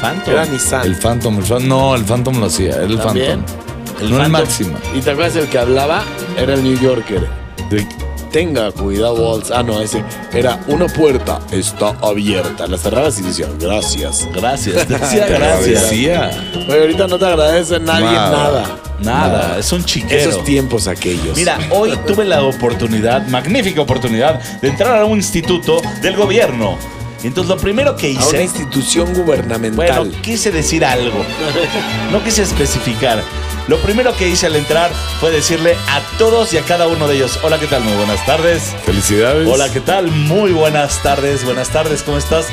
Phantom. 0.00 0.32
Era 0.32 0.44
Nissan. 0.46 0.86
El 0.86 0.94
Phantom, 0.96 1.38
el 1.38 1.44
Phantom. 1.44 1.68
No, 1.68 1.94
el 1.94 2.04
Phantom 2.04 2.38
lo 2.40 2.46
hacía, 2.46 2.74
era 2.76 2.84
el 2.84 2.98
¿También? 2.98 3.40
Phantom. 3.44 3.56
El 4.00 4.10
no 4.10 4.16
el 4.16 4.22
Phantom. 4.22 4.32
Máxima. 4.42 4.78
¿Y 4.94 5.00
te 5.00 5.10
acuerdas 5.10 5.36
el 5.36 5.48
que 5.48 5.58
hablaba? 5.58 6.04
Era 6.36 6.54
el 6.54 6.62
New 6.62 6.78
Yorker. 6.78 7.26
De- 7.70 7.86
Tenga 8.32 8.70
cuidado, 8.72 9.14
Waltz. 9.14 9.50
Ah, 9.50 9.62
no, 9.62 9.80
ese. 9.80 10.02
Era 10.32 10.60
una 10.66 10.86
puerta 10.86 11.40
está 11.50 11.96
abierta. 12.02 12.66
La 12.66 12.78
cerrabas 12.78 13.18
y 13.18 13.22
decía, 13.22 13.46
gracias. 13.58 14.28
Gracias, 14.32 14.88
decía 14.88 15.26
gracias. 15.26 15.90
Oye, 15.90 16.80
ahorita 16.80 17.06
no 17.06 17.18
te 17.18 17.26
agradece 17.26 17.80
nadie 17.80 18.04
Nada. 18.04 18.30
nada. 18.30 18.78
Nada, 19.00 19.58
es 19.58 19.72
un 19.72 19.84
chiquero. 19.84 20.30
Esos 20.30 20.44
tiempos 20.44 20.88
aquellos. 20.88 21.36
Mira, 21.36 21.58
hoy 21.70 21.96
tuve 22.06 22.24
la 22.24 22.42
oportunidad, 22.42 23.26
magnífica 23.28 23.80
oportunidad, 23.80 24.40
de 24.60 24.68
entrar 24.68 25.00
a 25.00 25.04
un 25.04 25.18
instituto 25.18 25.80
del 26.02 26.16
gobierno. 26.16 26.76
Entonces 27.22 27.48
lo 27.48 27.56
primero 27.60 27.96
que 27.96 28.08
a 28.16 28.20
una 28.20 28.26
hice, 28.28 28.42
institución 28.42 29.12
gubernamental. 29.14 29.98
bueno, 30.04 30.22
quise 30.22 30.50
decir 30.50 30.84
algo. 30.84 31.24
No 32.12 32.22
quise 32.24 32.42
especificar. 32.42 33.22
Lo 33.66 33.76
primero 33.82 34.16
que 34.16 34.26
hice 34.28 34.46
al 34.46 34.56
entrar 34.56 34.90
fue 35.20 35.30
decirle 35.30 35.76
a 35.88 36.00
todos 36.16 36.54
y 36.54 36.58
a 36.58 36.62
cada 36.62 36.86
uno 36.86 37.06
de 37.06 37.16
ellos, 37.16 37.38
hola, 37.42 37.58
¿qué 37.60 37.66
tal? 37.66 37.82
Muy 37.82 37.92
buenas 37.94 38.24
tardes. 38.24 38.74
Felicidades. 38.86 39.46
Hola, 39.46 39.70
¿qué 39.70 39.80
tal? 39.80 40.10
Muy 40.10 40.52
buenas 40.52 41.02
tardes, 41.02 41.44
buenas 41.44 41.68
tardes, 41.68 42.02
¿cómo 42.02 42.16
estás? 42.16 42.46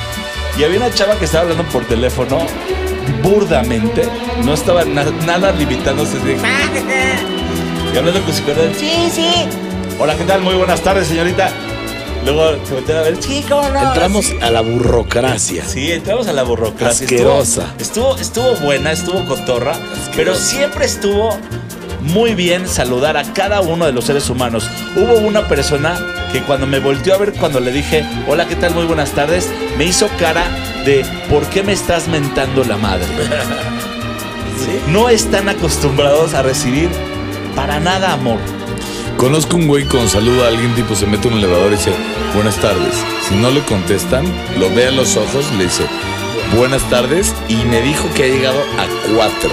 Y 0.59 0.63
había 0.65 0.77
una 0.77 0.93
chava 0.93 1.17
que 1.17 1.23
estaba 1.25 1.43
hablando 1.43 1.63
por 1.71 1.85
teléfono 1.85 2.39
burdamente, 3.23 4.09
no 4.43 4.53
estaba 4.53 4.83
na- 4.83 5.05
nada 5.25 5.51
limitándose 5.53 6.19
de... 6.19 6.37
Y 7.93 7.97
hablando 7.97 8.21
con 8.23 8.33
su 8.33 8.41
sí, 8.77 9.09
sí. 9.13 9.31
Hola, 9.97 10.15
¿qué 10.17 10.25
tal? 10.25 10.41
Muy 10.41 10.55
buenas 10.55 10.81
tardes, 10.81 11.07
señorita. 11.07 11.49
Luego 12.25 12.65
se 12.65 12.73
volteó 12.73 12.97
a 12.97 13.01
ver, 13.03 13.17
¿cómo 13.47 13.69
no? 13.69 13.87
Entramos 13.87 14.33
a 14.41 14.49
la 14.49 14.61
burocracia. 14.61 15.63
Sí, 15.63 15.91
entramos 15.91 16.27
a 16.27 16.33
la 16.33 16.43
burocracia. 16.43 17.05
Asquerosa. 17.05 17.73
Estuvo, 17.79 18.15
estuvo, 18.15 18.49
estuvo 18.51 18.65
buena, 18.65 18.91
estuvo 18.91 19.23
cotorra, 19.25 19.75
pero 20.15 20.35
siempre 20.35 20.85
estuvo 20.85 21.37
muy 22.01 22.35
bien 22.35 22.67
saludar 22.67 23.17
a 23.17 23.23
cada 23.33 23.61
uno 23.61 23.85
de 23.85 23.91
los 23.91 24.05
seres 24.05 24.29
humanos. 24.29 24.69
Hubo 24.95 25.19
una 25.19 25.47
persona 25.47 25.99
que 26.31 26.41
cuando 26.41 26.65
me 26.65 26.79
volteó 26.79 27.15
a 27.15 27.17
ver, 27.17 27.33
cuando 27.33 27.59
le 27.59 27.71
dije, 27.71 28.03
hola, 28.27 28.47
¿qué 28.47 28.55
tal? 28.55 28.73
Muy 28.73 28.85
buenas 28.85 29.11
tardes, 29.11 29.49
me 29.77 29.85
hizo 29.85 30.07
cara 30.19 30.43
de, 30.85 31.05
¿por 31.29 31.45
qué 31.47 31.63
me 31.63 31.73
estás 31.73 32.07
mentando 32.07 32.63
la 32.63 32.77
madre? 32.77 33.05
No 34.87 35.09
están 35.09 35.49
acostumbrados 35.49 36.33
a 36.33 36.41
recibir 36.41 36.89
para 37.55 37.79
nada 37.79 38.13
amor. 38.13 38.39
Conozco 39.25 39.55
un 39.57 39.65
güey 39.65 39.85
con 39.85 40.07
saludo 40.07 40.45
a 40.45 40.49
alguien, 40.49 40.75
tipo 40.75 40.93
se 40.93 41.07
mete 41.07 41.27
en 41.29 41.33
un 41.33 41.39
elevador 41.39 41.73
y 41.73 41.77
dice, 41.77 41.89
buenas 42.35 42.57
tardes. 42.57 42.93
Si 43.27 43.33
no 43.33 43.49
le 43.49 43.61
contestan, 43.61 44.23
lo 44.59 44.69
ve 44.69 44.85
a 44.85 44.91
los 44.91 45.17
ojos 45.17 45.47
y 45.51 45.57
le 45.57 45.63
dice, 45.63 45.83
buenas 46.55 46.87
tardes. 46.91 47.33
Y 47.49 47.55
me 47.55 47.81
dijo 47.81 48.07
que 48.13 48.25
ha 48.25 48.27
llegado 48.27 48.59
a 48.59 48.85
cuatro, 49.15 49.49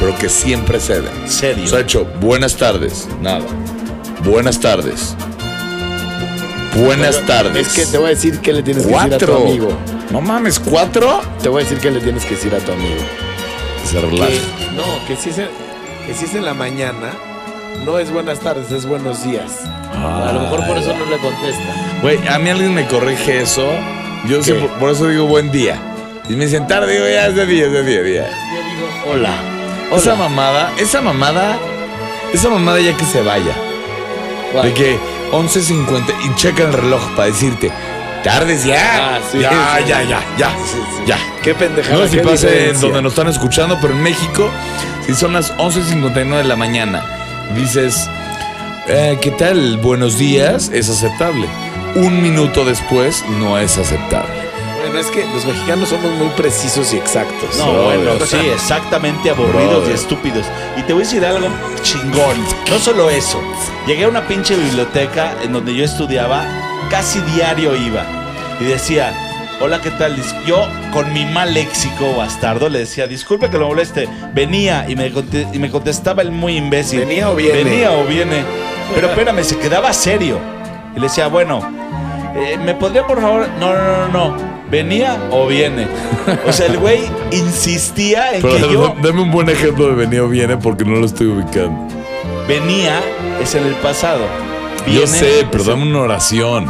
pero 0.00 0.16
que 0.16 0.30
siempre 0.30 0.80
ceden. 0.80 1.12
Serio. 1.28 1.64
O 1.64 1.66
sea, 1.66 1.80
ha 1.80 1.82
hecho, 1.82 2.06
buenas 2.22 2.56
tardes, 2.56 3.06
nada. 3.20 3.44
Buenas 4.24 4.60
tardes. 4.60 5.14
Buenas 6.74 7.20
tardes. 7.26 7.66
Es 7.68 7.74
que 7.74 7.84
te 7.84 7.98
voy 7.98 8.06
a 8.06 8.10
decir 8.10 8.38
qué 8.40 8.54
le 8.54 8.62
tienes 8.62 8.86
que 8.86 8.92
decir 8.94 9.04
a 9.04 9.08
cuatro. 9.10 9.36
tu 9.36 9.42
amigo. 9.42 9.68
No 10.10 10.22
mames, 10.22 10.58
cuatro. 10.58 11.20
Te 11.42 11.50
voy 11.50 11.60
a 11.60 11.64
decir 11.64 11.80
qué 11.80 11.90
le 11.90 12.00
tienes 12.00 12.24
que 12.24 12.34
decir 12.34 12.54
a 12.54 12.60
tu 12.60 12.72
amigo. 12.72 13.02
Se 13.84 14.00
relaja. 14.00 14.30
Que- 14.30 14.40
no, 14.74 15.06
que 15.06 15.16
si, 15.16 15.28
es 15.28 15.36
en, 15.36 15.48
que 16.06 16.14
si 16.14 16.24
es 16.24 16.34
en 16.34 16.46
la 16.46 16.54
mañana, 16.54 17.12
no 17.84 17.98
es 17.98 18.10
buenas 18.10 18.40
tardes, 18.40 18.70
es 18.70 18.86
buenos 18.86 19.24
días. 19.24 19.64
A 19.92 20.32
lo 20.32 20.40
mejor 20.40 20.66
por 20.66 20.78
eso 20.78 20.94
no 20.94 21.04
le 21.06 21.18
contesta. 21.18 21.98
Güey, 22.02 22.18
a 22.28 22.38
mí 22.38 22.50
alguien 22.50 22.74
me 22.74 22.86
corrige 22.86 23.42
eso. 23.42 23.66
Yo 24.28 24.42
sé, 24.42 24.54
por, 24.54 24.70
por 24.78 24.90
eso 24.90 25.06
digo 25.06 25.26
buen 25.26 25.50
día. 25.50 25.80
Y 26.28 26.34
me 26.34 26.46
dicen 26.46 26.66
tarde, 26.66 26.92
digo 26.92 27.06
ya 27.06 27.28
es 27.28 27.36
de 27.36 27.46
día, 27.46 27.66
es 27.66 27.72
de 27.72 27.82
día, 27.84 28.02
día. 28.02 28.28
Yo 28.28 28.64
digo, 28.64 29.12
hola. 29.12 29.34
Esa 29.94 30.16
mamada, 30.16 30.72
esa 30.78 31.00
mamada, 31.00 31.58
esa 32.32 32.50
mamada 32.50 32.80
ya 32.80 32.96
que 32.96 33.04
se 33.04 33.22
vaya. 33.22 33.54
De 34.62 34.74
que 34.74 34.98
11.50 35.32 36.02
y 36.24 36.34
checa 36.34 36.64
el 36.64 36.72
reloj 36.72 37.00
para 37.14 37.26
decirte, 37.26 37.70
tardes 38.24 38.64
ya. 38.64 39.16
Ah, 39.16 39.20
sí, 39.30 39.38
ya, 39.38 39.50
sí, 39.50 39.56
ya, 39.86 40.00
sí. 40.00 40.08
ya, 40.08 40.22
ya, 40.36 40.56
ya. 41.06 41.18
Qué 41.42 41.54
pendejada. 41.54 41.98
No 41.98 42.04
sé 42.04 42.10
si 42.10 42.18
pasa 42.18 42.48
en 42.50 42.80
donde 42.80 43.02
nos 43.02 43.12
están 43.12 43.28
escuchando, 43.28 43.78
pero 43.80 43.94
en 43.94 44.02
México, 44.02 44.50
si 45.06 45.14
son 45.14 45.32
las 45.32 45.56
11.59 45.56 46.38
de 46.38 46.44
la 46.44 46.56
mañana, 46.56 47.04
dices, 47.54 48.08
eh, 48.88 49.18
¿qué 49.20 49.30
tal? 49.32 49.78
Buenos 49.78 50.18
días, 50.18 50.70
es 50.72 50.88
aceptable. 50.88 51.46
Un 51.94 52.22
minuto 52.22 52.64
después, 52.64 53.24
no 53.38 53.58
es 53.58 53.78
aceptable. 53.78 54.34
Bueno, 54.80 54.98
es 55.00 55.06
que 55.06 55.24
los 55.34 55.44
mexicanos 55.46 55.88
somos 55.88 56.12
muy 56.12 56.28
precisos 56.30 56.92
y 56.92 56.96
exactos. 56.96 57.56
No, 57.58 57.72
Brother. 57.72 57.98
bueno, 58.08 58.26
sí, 58.26 58.36
exactamente 58.52 59.30
aburridos 59.30 59.70
Brother. 59.70 59.90
y 59.90 59.94
estúpidos. 59.94 60.46
Y 60.76 60.82
te 60.82 60.92
voy 60.92 61.02
a 61.02 61.04
decir 61.06 61.24
algo 61.24 61.48
chingón. 61.82 62.36
No 62.70 62.78
solo 62.78 63.10
eso. 63.10 63.40
Llegué 63.86 64.04
a 64.04 64.08
una 64.08 64.26
pinche 64.28 64.54
biblioteca 64.56 65.34
en 65.42 65.52
donde 65.52 65.74
yo 65.74 65.84
estudiaba, 65.84 66.46
casi 66.90 67.20
diario 67.34 67.74
iba. 67.74 68.04
Y 68.60 68.64
decía, 68.64 69.25
hola, 69.60 69.80
¿qué 69.80 69.90
tal? 69.92 70.16
Yo, 70.46 70.66
con 70.92 71.12
mi 71.12 71.24
mal 71.24 71.54
léxico 71.54 72.14
bastardo, 72.16 72.68
le 72.68 72.80
decía, 72.80 73.06
disculpe 73.06 73.48
que 73.50 73.58
lo 73.58 73.68
moleste. 73.68 74.08
Venía 74.34 74.86
y 74.88 74.96
me, 74.96 75.12
y 75.52 75.58
me 75.58 75.70
contestaba 75.70 76.22
el 76.22 76.30
muy 76.30 76.56
imbécil. 76.56 77.00
¿Venía 77.00 77.30
o 77.30 77.34
viene? 77.34 77.64
Venía 77.64 77.92
o 77.92 78.04
viene. 78.04 78.42
Pero 78.94 79.08
espérame, 79.08 79.42
se 79.44 79.58
quedaba 79.58 79.92
serio. 79.92 80.38
Y 80.96 81.00
le 81.00 81.06
decía, 81.08 81.28
bueno, 81.28 81.60
eh, 82.36 82.58
¿me 82.64 82.74
podría 82.74 83.06
por 83.06 83.20
favor? 83.20 83.48
No, 83.58 83.72
no, 83.74 84.08
no, 84.08 84.08
no. 84.08 84.56
¿Venía 84.70 85.16
o 85.30 85.46
viene? 85.46 85.86
O 86.46 86.52
sea, 86.52 86.66
el 86.66 86.78
güey 86.78 87.00
insistía 87.30 88.32
en 88.34 88.42
Pero 88.42 88.54
que 88.54 88.72
yo 88.72 88.94
dame- 89.00 89.22
un 89.22 89.30
buen 89.30 89.48
ejemplo 89.48 89.86
de 89.86 89.94
venía 89.94 90.24
o 90.24 90.28
viene 90.28 90.56
porque 90.56 90.84
no 90.84 90.96
lo 90.96 91.06
estoy 91.06 91.28
ubicando. 91.28 91.86
venía 92.48 93.00
es 93.40 93.54
en 93.54 93.64
el 93.64 93.74
pasado. 93.74 94.22
Yo 94.88 95.06
sé, 95.06 95.46
pero 95.50 95.62
dame 95.64 95.84
una 95.84 96.00
oración. 96.00 96.66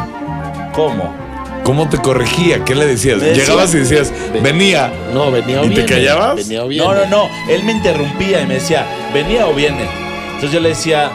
¿Cómo? 0.72 1.14
¿Cómo 1.66 1.88
te 1.88 1.98
corregía? 1.98 2.64
¿Qué 2.64 2.76
le 2.76 2.86
decías? 2.86 3.18
Me 3.18 3.24
decía- 3.30 3.42
Llegabas 3.42 3.74
y 3.74 3.78
decías, 3.78 4.12
venía. 4.40 4.92
No, 5.12 5.32
venía 5.32 5.60
o 5.60 5.64
¿Y 5.64 5.70
te 5.70 5.74
viene. 5.74 5.86
callabas? 5.90 6.36
Venía 6.36 6.62
o 6.64 6.68
viene. 6.68 6.86
No, 6.86 6.94
no, 6.94 7.06
no. 7.06 7.28
Él 7.50 7.64
me 7.64 7.72
interrumpía 7.72 8.40
y 8.42 8.46
me 8.46 8.54
decía, 8.54 8.86
¿venía 9.12 9.48
o 9.48 9.52
viene? 9.52 9.84
Entonces 10.26 10.52
yo 10.52 10.60
le 10.60 10.68
decía, 10.68 11.10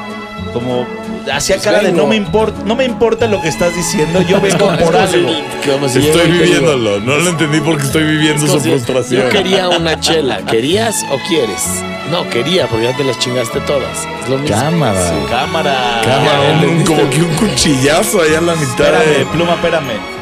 como, 0.51 0.85
hacía 1.31 1.55
Pues 1.55 1.63
cara 1.65 1.79
de 1.79 1.85
vengo. 1.85 2.01
no 2.01 2.07
me 2.07 2.17
importa, 2.17 2.61
no 2.65 2.75
me 2.75 2.83
importa 2.83 3.27
lo 3.27 3.41
que 3.41 3.47
estás 3.47 3.73
diciendo, 3.73 4.21
yo 4.23 4.41
vengo 4.41 4.67
por 4.77 4.93
si- 5.07 5.15
algo. 5.15 5.31
como 5.71 5.87
si 5.87 5.99
Estoy 5.99 6.29
viviéndolo. 6.31 6.99
No 6.99 7.15
lo 7.15 7.29
entendí 7.29 7.61
porque 7.61 7.83
estoy 7.83 8.03
viviendo 8.03 8.45
es 8.45 8.51
su 8.51 8.59
si 8.59 8.69
frustración. 8.71 9.23
Yo 9.23 9.29
quería 9.29 9.69
una 9.69 9.99
chela. 10.01 10.39
¿Querías 10.39 11.05
o 11.13 11.17
quieres? 11.29 11.63
No, 12.11 12.29
quería, 12.29 12.67
porque 12.67 12.87
ya 12.87 12.97
te 12.97 13.05
las 13.05 13.17
chingaste 13.19 13.61
todas. 13.61 14.05
Es 14.23 14.29
lo 14.29 14.37
mismo. 14.37 14.57
Cámara. 14.57 15.07
Sí. 15.07 15.15
Cámara. 15.29 16.01
Cámara, 16.03 16.41
un- 16.69 16.83
como 16.83 17.09
que 17.09 17.21
un 17.23 17.33
cuchillazo 17.35 18.21
allá 18.21 18.39
en 18.39 18.47
la 18.47 18.55
mitad. 18.55 18.71
Espérame, 18.93 19.17
de- 19.19 19.25
pluma, 19.27 19.53
espérame. 19.53 20.20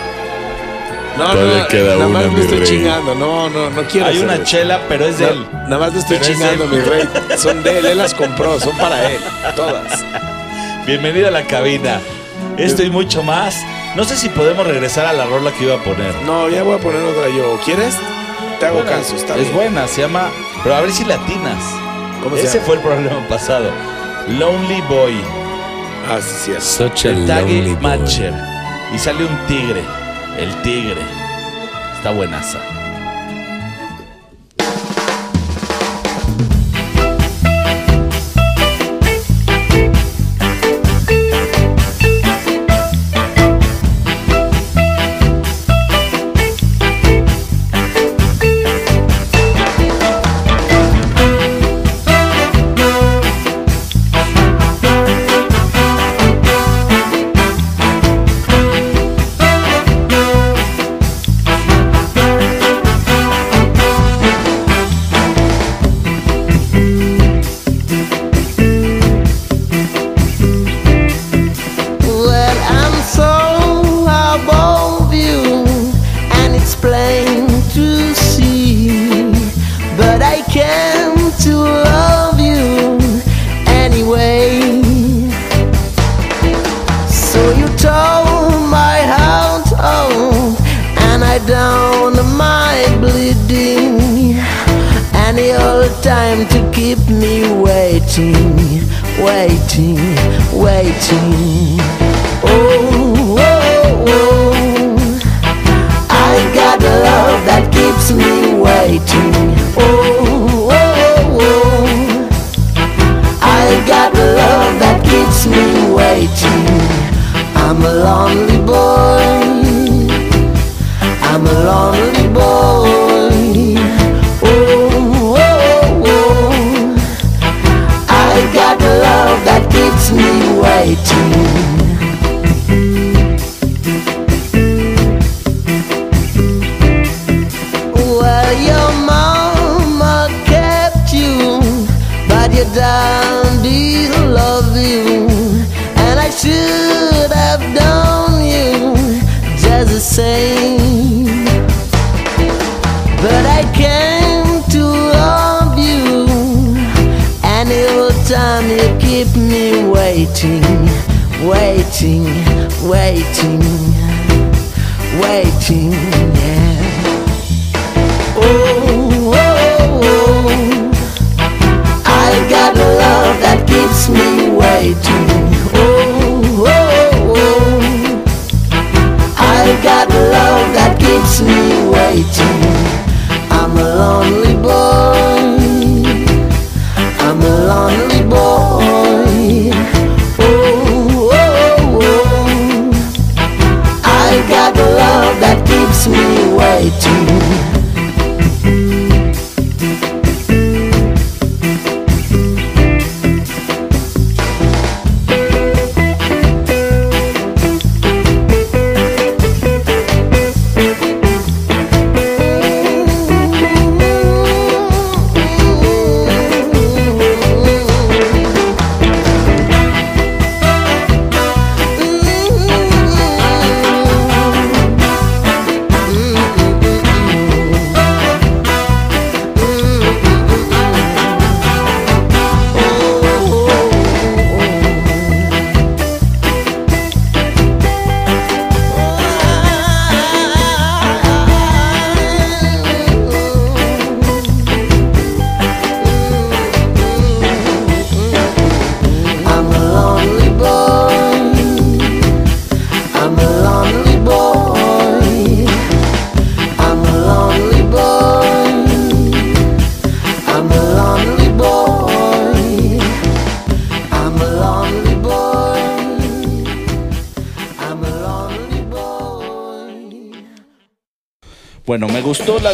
No, 1.20 1.32
Todavía 1.32 1.60
no, 1.64 1.68
queda 1.68 1.94
nada 1.96 2.08
una, 2.08 2.20
más 2.20 2.34
lo 2.34 2.40
estoy 2.40 2.58
rey. 2.60 2.68
chingando. 2.68 3.16
No, 3.16 3.50
no, 3.50 3.70
no 3.70 3.84
quiero. 3.84 4.08
Hay 4.08 4.20
una 4.20 4.44
chela, 4.44 4.80
pero 4.88 5.06
es 5.06 5.20
de 5.20 5.26
No, 5.28 5.32
él. 5.34 5.48
nada 5.68 5.78
más 5.80 5.94
lo 5.94 6.00
estoy 6.00 6.18
Pero 6.18 6.32
es 6.32 6.38
chingando, 6.40 6.64
él. 6.66 6.70
mi 6.72 6.80
rey. 6.82 7.10
Son 7.38 7.62
de 7.64 7.78
él, 7.80 7.86
él 7.86 7.98
las 7.98 8.14
compró, 8.14 8.60
son 8.60 8.76
para 8.78 9.12
él. 9.12 9.20
Todas. 9.56 10.04
Bienvenido 10.86 11.28
a 11.28 11.32
la 11.32 11.44
cabina. 11.46 12.00
Esto 12.58 12.84
y 12.84 12.90
mucho 12.90 13.22
más. 13.24 13.56
No 13.96 14.04
sé 14.04 14.16
si 14.18 14.30
podemos 14.30 14.66
regresar 14.66 15.06
a 15.06 15.14
la 15.14 15.26
rola 15.26 15.52
que 15.52 15.66
iba 15.66 15.76
a 15.76 15.84
poner. 15.84 16.14
No, 16.26 16.48
ya 16.50 16.64
voy 16.64 16.76
a 16.76 16.80
poner 16.80 17.02
otra 17.04 17.28
yo. 17.30 17.60
¿Quieres? 17.66 17.96
Te 18.60 18.66
hago 18.66 18.78
Bueno, 18.82 18.90
caso, 18.92 19.16
está 19.16 19.36
es 19.36 19.42
bien. 19.44 19.56
buena, 19.56 19.88
se 19.88 20.02
llama. 20.02 20.30
Pero 20.64 20.76
a 20.76 20.82
ver 20.82 20.92
si 20.92 21.06
latinas. 21.06 21.64
¿Cómo 22.24 22.36
se 22.36 22.44
Ese 22.44 22.56
llama? 22.56 22.66
fue 22.66 22.76
el 22.76 22.82
problema 22.82 23.28
pasado. 23.30 23.70
Lonely 24.28 24.82
Boy. 24.90 25.16
Ah, 26.10 26.20
sí, 26.22 26.36
sí. 26.46 26.52
es. 26.58 26.64
Such 26.64 27.06
a 27.06 27.10
El 27.10 27.28
lonely 27.28 27.28
Taggy 27.28 27.62
boy. 27.76 27.82
Matcher. 27.82 28.34
Y 28.94 29.00
sale 29.00 29.24
un 29.26 29.38
tigre. 29.48 29.82
El 30.40 30.56
tigre. 30.62 31.02
Está 31.98 32.12
buenaza. 32.12 32.79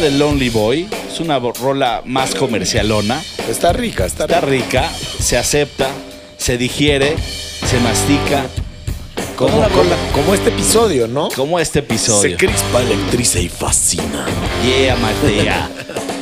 de 0.00 0.10
Lonely 0.10 0.50
Boy. 0.50 0.88
Es 1.10 1.20
una 1.20 1.38
rola 1.38 2.02
más 2.04 2.34
comercialona. 2.34 3.22
Está 3.48 3.72
rica, 3.72 4.06
está, 4.06 4.24
Está 4.24 4.40
rica. 4.40 4.82
rica, 4.82 4.90
se 5.20 5.36
acepta, 5.36 5.88
se 6.36 6.58
digiere, 6.58 7.16
se 7.66 7.78
mastica. 7.80 8.44
Como, 9.36 9.60
rola, 9.68 9.96
como 10.14 10.34
este 10.34 10.48
episodio, 10.48 11.08
¿no? 11.08 11.28
como 11.28 11.60
este 11.60 11.80
episodio. 11.80 12.30
Se 12.30 12.36
crispa, 12.36 12.80
electriza 12.80 13.38
y 13.38 13.48
fascina. 13.50 14.26
Yeah, 14.64 14.96
Matea. 14.96 15.70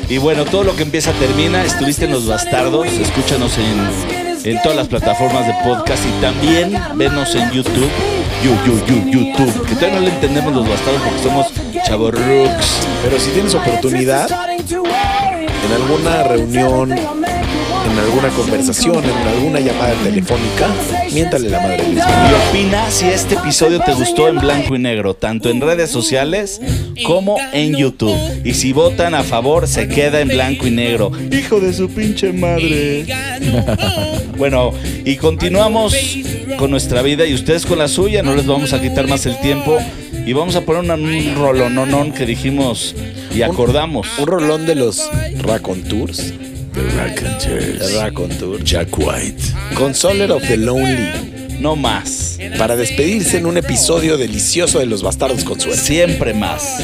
Y 0.09 0.18
bueno, 0.18 0.45
todo 0.45 0.64
lo 0.64 0.75
que 0.75 0.83
empieza 0.83 1.12
termina. 1.12 1.64
Estuviste 1.64 2.07
en 2.07 2.11
Los 2.11 2.27
Bastardos. 2.27 2.89
Escúchanos 2.89 3.53
en, 3.59 4.51
en 4.51 4.62
todas 4.62 4.77
las 4.77 4.89
plataformas 4.89 5.47
de 5.47 5.55
podcast 5.64 6.03
y 6.05 6.20
también 6.20 6.77
venos 6.97 7.35
en 7.37 7.51
YouTube. 7.53 7.91
You, 8.43 8.51
you, 8.66 8.87
you, 8.87 9.11
YouTube. 9.11 9.66
Que 9.66 9.75
todavía 9.77 10.01
no 10.01 10.07
le 10.07 10.11
entendemos 10.11 10.53
Los 10.53 10.68
Bastardos 10.68 11.01
porque 11.03 11.22
somos 11.22 11.47
chavorruks. 11.87 12.87
Pero 13.03 13.18
si 13.18 13.31
tienes 13.31 13.55
oportunidad, 13.55 14.29
en 15.64 15.72
alguna 15.72 16.22
reunión, 16.25 16.93
en 16.93 17.99
alguna 17.99 18.29
conversación, 18.31 19.05
en 19.05 19.29
alguna 19.29 19.61
llamada 19.61 19.95
telefónica, 20.03 20.68
miéntale 21.12 21.51
la 21.51 21.61
madre. 21.61 21.85
Y 21.91 22.51
opina 22.51 22.91
si 22.91 23.07
este 23.07 23.35
episodio 23.35 23.81
te 23.81 23.95
gustó 23.95 24.29
en 24.29 24.39
blanco 24.39 24.75
y 24.75 24.79
negro, 24.79 25.14
tanto 25.14 25.51
en 25.51 25.61
redes 25.61 25.91
sociales 25.91 26.61
como 27.05 27.37
en 27.53 27.77
YouTube. 27.77 28.16
Y 28.45 28.55
si 28.55 28.72
votan 28.72 29.14
a 29.14 29.22
favor, 29.22 29.66
se 29.68 29.89
queda 29.89 30.20
en 30.20 30.29
blanco 30.29 30.66
y 30.66 30.70
negro. 30.70 31.12
Hijo 31.31 31.61
de 31.61 31.72
su 31.72 31.89
pinche 31.89 32.33
madre. 32.33 33.07
bueno, 34.37 34.72
y 35.05 35.16
continuamos 35.16 35.95
con 36.59 36.70
nuestra 36.70 37.03
vida 37.03 37.27
y 37.27 37.35
ustedes 37.35 37.66
con 37.66 37.79
la 37.79 37.89
suya. 37.89 38.22
No 38.22 38.35
les 38.35 38.47
vamos 38.47 38.72
a 38.72 38.81
quitar 38.81 39.07
más 39.09 39.27
el 39.27 39.39
tiempo. 39.41 39.79
Y 40.27 40.33
vamos 40.33 40.57
a 40.57 40.62
poner 40.62 40.83
una- 40.83 40.95
un 40.95 41.35
rolononón 41.37 42.12
que 42.12 42.25
dijimos 42.27 42.95
y 43.35 43.43
acordamos. 43.43 44.07
Un 44.18 44.27
rolón 44.27 44.64
de 44.66 44.75
los 44.75 45.11
Raconteurs. 45.39 46.33
De 46.72 47.99
Raconteurs. 48.01 48.64
Jack 48.64 48.99
White. 48.99 49.43
Consoler 49.77 50.33
of 50.33 50.43
the 50.47 50.57
Lonely. 50.57 51.59
No 51.61 51.77
más. 51.77 52.39
Para 52.59 52.75
despedirse 52.77 53.37
en 53.39 53.47
un 53.47 53.57
episodio 53.59 54.16
delicioso 54.16 54.79
de 54.81 54.87
Los 54.87 55.03
Bastardos 55.03 55.45
con 55.45 55.61
Suerte. 55.61 55.81
Siempre 55.83 56.35
más. 56.35 56.81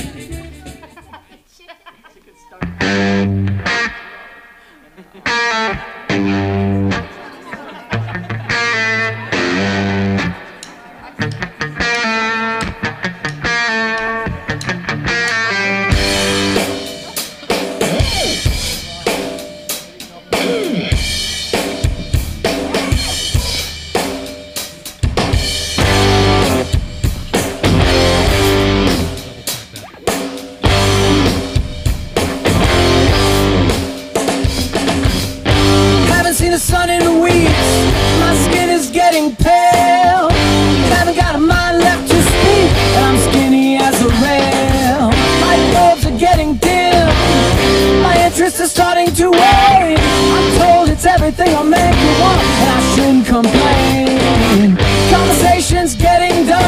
And 52.99 53.25
I 53.25 53.25
complain. 53.25 54.77
Conversation's 55.11 55.95
getting 55.95 56.47
dull. 56.47 56.61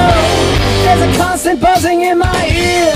There's 0.85 1.03
a 1.03 1.13
constant 1.19 1.61
buzzing 1.61 2.03
in 2.03 2.19
my 2.19 2.47
ears. 2.47 2.95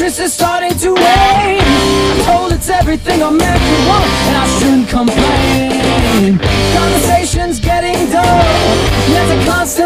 interest 0.04 0.20
is 0.20 0.34
starting 0.34 0.76
to 0.76 0.92
wane 0.92 1.60
I'm 1.64 2.24
told 2.24 2.52
it's 2.52 2.68
everything 2.68 3.22
a 3.22 3.30
man 3.30 3.38
meant 3.38 3.88
want 3.88 4.04
And 4.28 4.36
I 4.36 4.46
shouldn't 4.58 4.88
complain. 4.88 6.38
Conversation's 6.76 7.58
getting 7.58 8.10
dull 8.10 8.44
Yet 9.14 9.28
a 9.34 9.50
constant 9.50 9.83